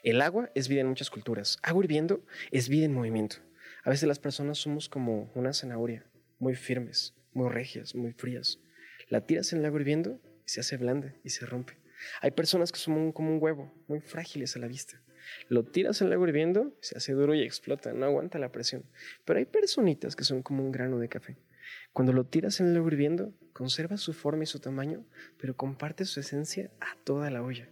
[0.02, 1.58] El agua es vida en muchas culturas.
[1.62, 3.36] Agua hirviendo es vida en movimiento.
[3.84, 6.04] A veces las personas somos como una zanahoria,
[6.38, 8.60] muy firmes, muy regias, muy frías.
[9.08, 11.78] La tiras en el agua hirviendo y se hace blanda y se rompe.
[12.20, 15.02] Hay personas que son como un huevo, muy frágiles a la vista.
[15.48, 18.84] Lo tiras en el agua hirviendo, se hace duro y explota, no aguanta la presión.
[19.24, 21.36] Pero hay personitas que son como un grano de café.
[21.92, 25.04] Cuando lo tiras en el agua hirviendo, conserva su forma y su tamaño,
[25.38, 27.68] pero comparte su esencia a toda la olla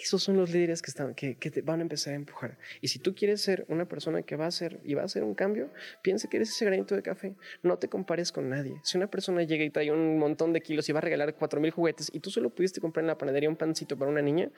[0.00, 2.58] esos son los líderes que, están, que, te van a empezar a empujar.
[2.80, 5.24] Y si tú quieres ser una persona que va a hacer y va a hacer
[5.24, 5.72] un cambio,
[6.02, 7.34] piensa que eres ese granito de café.
[7.62, 8.80] No te compares con nadie.
[8.84, 11.60] Si una persona llega y trae un montón de kilos y va a regalar cuatro
[11.60, 14.50] mil juguetes y tú solo pudiste comprar en la panadería un pancito para una niña,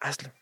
[0.00, 0.32] hazlo.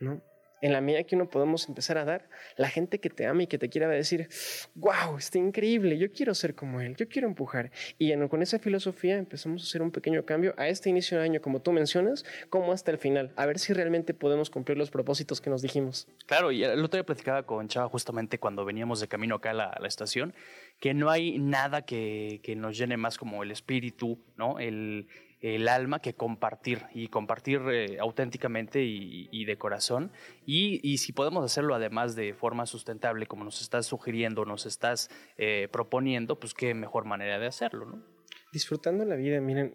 [0.00, 0.22] ¿no?
[0.62, 3.46] En la medida que uno podemos empezar a dar, la gente que te ama y
[3.48, 4.28] que te quiera va a decir,
[4.74, 7.70] wow, está increíble, yo quiero ser como él, yo quiero empujar.
[7.98, 11.40] Y con esa filosofía empezamos a hacer un pequeño cambio a este inicio de año,
[11.42, 15.40] como tú mencionas, como hasta el final, a ver si realmente podemos cumplir los propósitos
[15.40, 16.06] que nos dijimos.
[16.26, 19.54] Claro, y el otro día platicaba con Chava justamente cuando veníamos de camino acá a
[19.54, 20.34] la, a la estación,
[20.78, 24.60] que no hay nada que, que, nos llene más como el espíritu, ¿no?
[24.60, 25.08] El,
[25.42, 30.12] el alma que compartir y compartir eh, auténticamente y, de corazón.
[30.46, 35.68] Y, si podemos hacerlo además de forma sustentable, como nos estás sugiriendo, nos estás eh,
[35.72, 38.04] proponiendo, pues qué mejor manera de hacerlo, ¿no?
[38.52, 39.74] Disfrutando la vida, miren,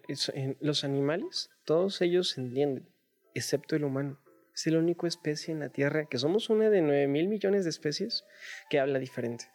[0.60, 2.88] los animales, todos ellos se entienden,
[3.34, 4.20] excepto el humano.
[4.54, 7.70] Es la única especie en la Tierra, que somos una de 9 mil millones de
[7.70, 8.24] especies,
[8.70, 9.50] que habla diferente.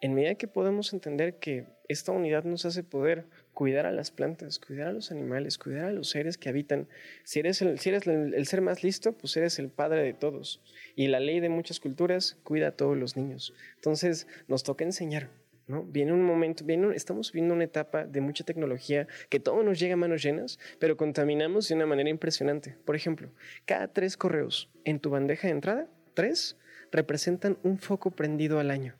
[0.00, 4.60] En medida que podemos entender que esta unidad nos hace poder cuidar a las plantas,
[4.60, 6.86] cuidar a los animales, cuidar a los seres que habitan.
[7.24, 10.62] Si eres, el, si eres el, ser más listo, pues eres el padre de todos.
[10.94, 13.54] Y la ley de muchas culturas cuida a todos los niños.
[13.74, 15.30] Entonces nos toca enseñar.
[15.66, 15.82] ¿no?
[15.82, 19.94] Viene un momento, viene estamos viviendo una etapa de mucha tecnología que todo nos llega
[19.94, 22.76] a manos llenas, pero contaminamos de una manera impresionante.
[22.84, 23.32] Por ejemplo,
[23.66, 26.56] cada tres correos en tu bandeja de entrada, tres,
[26.92, 28.94] representan un foco prendido al año.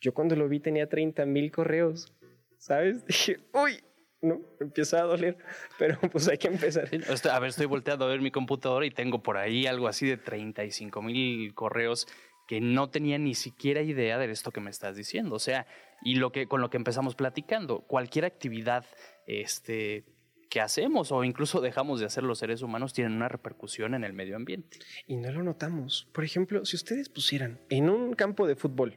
[0.00, 2.14] Yo cuando lo vi tenía 30 mil correos.
[2.58, 3.04] ¿sabes?
[3.06, 3.80] Dije, uy,
[4.20, 4.40] ¿no?
[4.60, 5.38] Empieza a doler,
[5.78, 6.88] pero pues hay que empezar.
[7.32, 10.16] A ver, estoy volteando a ver mi computadora y tengo por ahí algo así de
[10.16, 12.06] 35 mil correos
[12.46, 15.34] que no tenía ni siquiera idea de esto que me estás diciendo.
[15.34, 15.66] O sea,
[16.02, 18.86] y lo que, con lo que empezamos platicando, cualquier actividad
[19.26, 20.06] este,
[20.48, 24.14] que hacemos o incluso dejamos de hacer los seres humanos tienen una repercusión en el
[24.14, 24.78] medio ambiente.
[25.06, 26.08] Y no lo notamos.
[26.14, 28.96] Por ejemplo, si ustedes pusieran en un campo de fútbol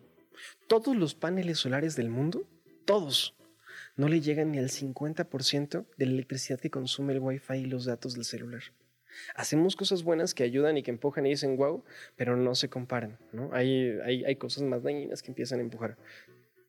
[0.71, 2.47] todos los paneles solares del mundo,
[2.85, 3.35] todos,
[3.97, 7.83] no le llegan ni al 50% de la electricidad que consume el Wi-Fi y los
[7.83, 8.63] datos del celular.
[9.35, 11.83] Hacemos cosas buenas que ayudan y que empujan y dicen wow,
[12.15, 13.49] pero no se comparan, ¿no?
[13.51, 15.97] Hay, hay, hay cosas más dañinas que empiezan a empujar.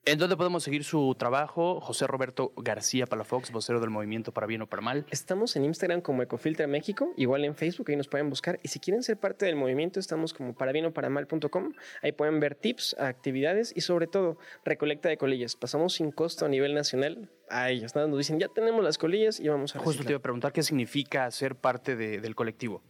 [0.05, 1.79] ¿En dónde podemos seguir su trabajo?
[1.79, 5.05] José Roberto García Palafox, vocero del Movimiento para Bien o para Mal.
[5.11, 8.59] Estamos en Instagram como Ecofiltra México, igual en Facebook, ahí nos pueden buscar.
[8.63, 11.71] Y si quieren ser parte del movimiento, estamos como para bien o para mal.com.
[12.01, 15.55] Ahí pueden ver tips, actividades y sobre todo recolecta de colillas.
[15.55, 17.95] Pasamos sin costo a nivel nacional a ellos.
[17.95, 20.51] Nada, nos dicen, ya tenemos las colillas y vamos a Justo te iba a preguntar
[20.51, 22.83] qué significa ser parte del colectivo.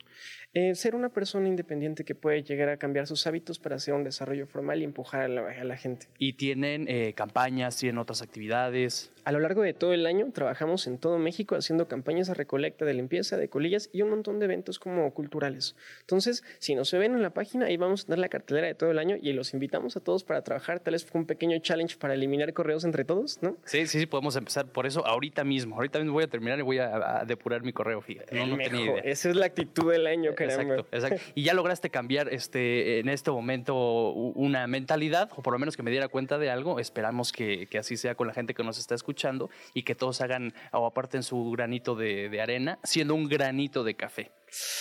[0.56, 4.04] Eh, ser una persona independiente que puede llegar a cambiar sus hábitos para hacer un
[4.04, 6.08] desarrollo formal y empujar a la, gente.
[6.20, 9.12] ¿Y tienen eh, campañas, tienen otras actividades?
[9.26, 12.86] A lo largo de todo el año trabajamos en todo México haciendo campañas de recolecta,
[12.86, 15.76] de limpieza, de colillas y un montón de eventos como culturales.
[16.02, 18.76] Entonces, si no se ven en la página, ahí vamos a tener la cartelera de
[18.76, 20.82] todo el año y los invitamos a todos para trabajar.
[20.82, 23.58] Tal vez fue un pequeño challenge para eliminar correos entre todos, ¿no?
[23.66, 25.76] Sí, sí, sí, podemos empezar por eso ahorita mismo.
[25.76, 28.36] Ahorita mismo voy a terminar y voy a, depurar mi correo, fíjate.
[28.36, 29.02] No, no tenía idea.
[29.04, 31.22] Esa es la actitud del año, Exacto, exacto.
[31.36, 35.84] Y ya lograste cambiar este, en este momento una mentalidad, o por lo menos que
[35.84, 36.80] me diera cuenta de algo.
[36.80, 40.22] Esperamos que, que así sea con la gente que nos está escuchando y que todos
[40.22, 44.32] hagan o aparten su granito de, de arena, siendo un granito de café.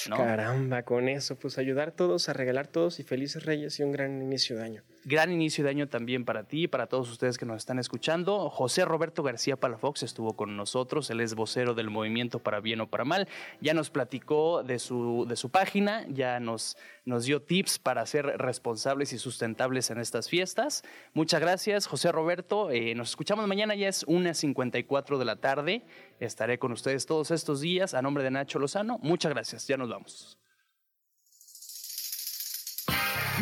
[0.09, 3.93] Caramba, con eso, pues ayudar a todos, a regalar todos y felices reyes y un
[3.93, 4.83] gran inicio de año.
[5.05, 8.51] Gran inicio de año también para ti, para todos ustedes que nos están escuchando.
[8.51, 12.89] José Roberto García Palafox estuvo con nosotros, él es vocero del movimiento para bien o
[12.89, 13.29] para mal.
[13.61, 18.27] Ya nos platicó de su, de su página, ya nos, nos dio tips para ser
[18.39, 20.83] responsables y sustentables en estas fiestas.
[21.15, 22.71] Muchas gracias, José Roberto.
[22.71, 25.85] Eh, nos escuchamos mañana, ya es 1.54 de la tarde.
[26.21, 27.95] Estaré con ustedes todos estos días.
[27.95, 29.67] A nombre de Nacho Lozano, muchas gracias.
[29.67, 30.39] Ya nos vamos.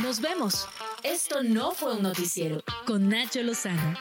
[0.02, 0.66] Nos vemos.
[1.02, 3.96] Esto no fue un noticiero con Nacho Lozano.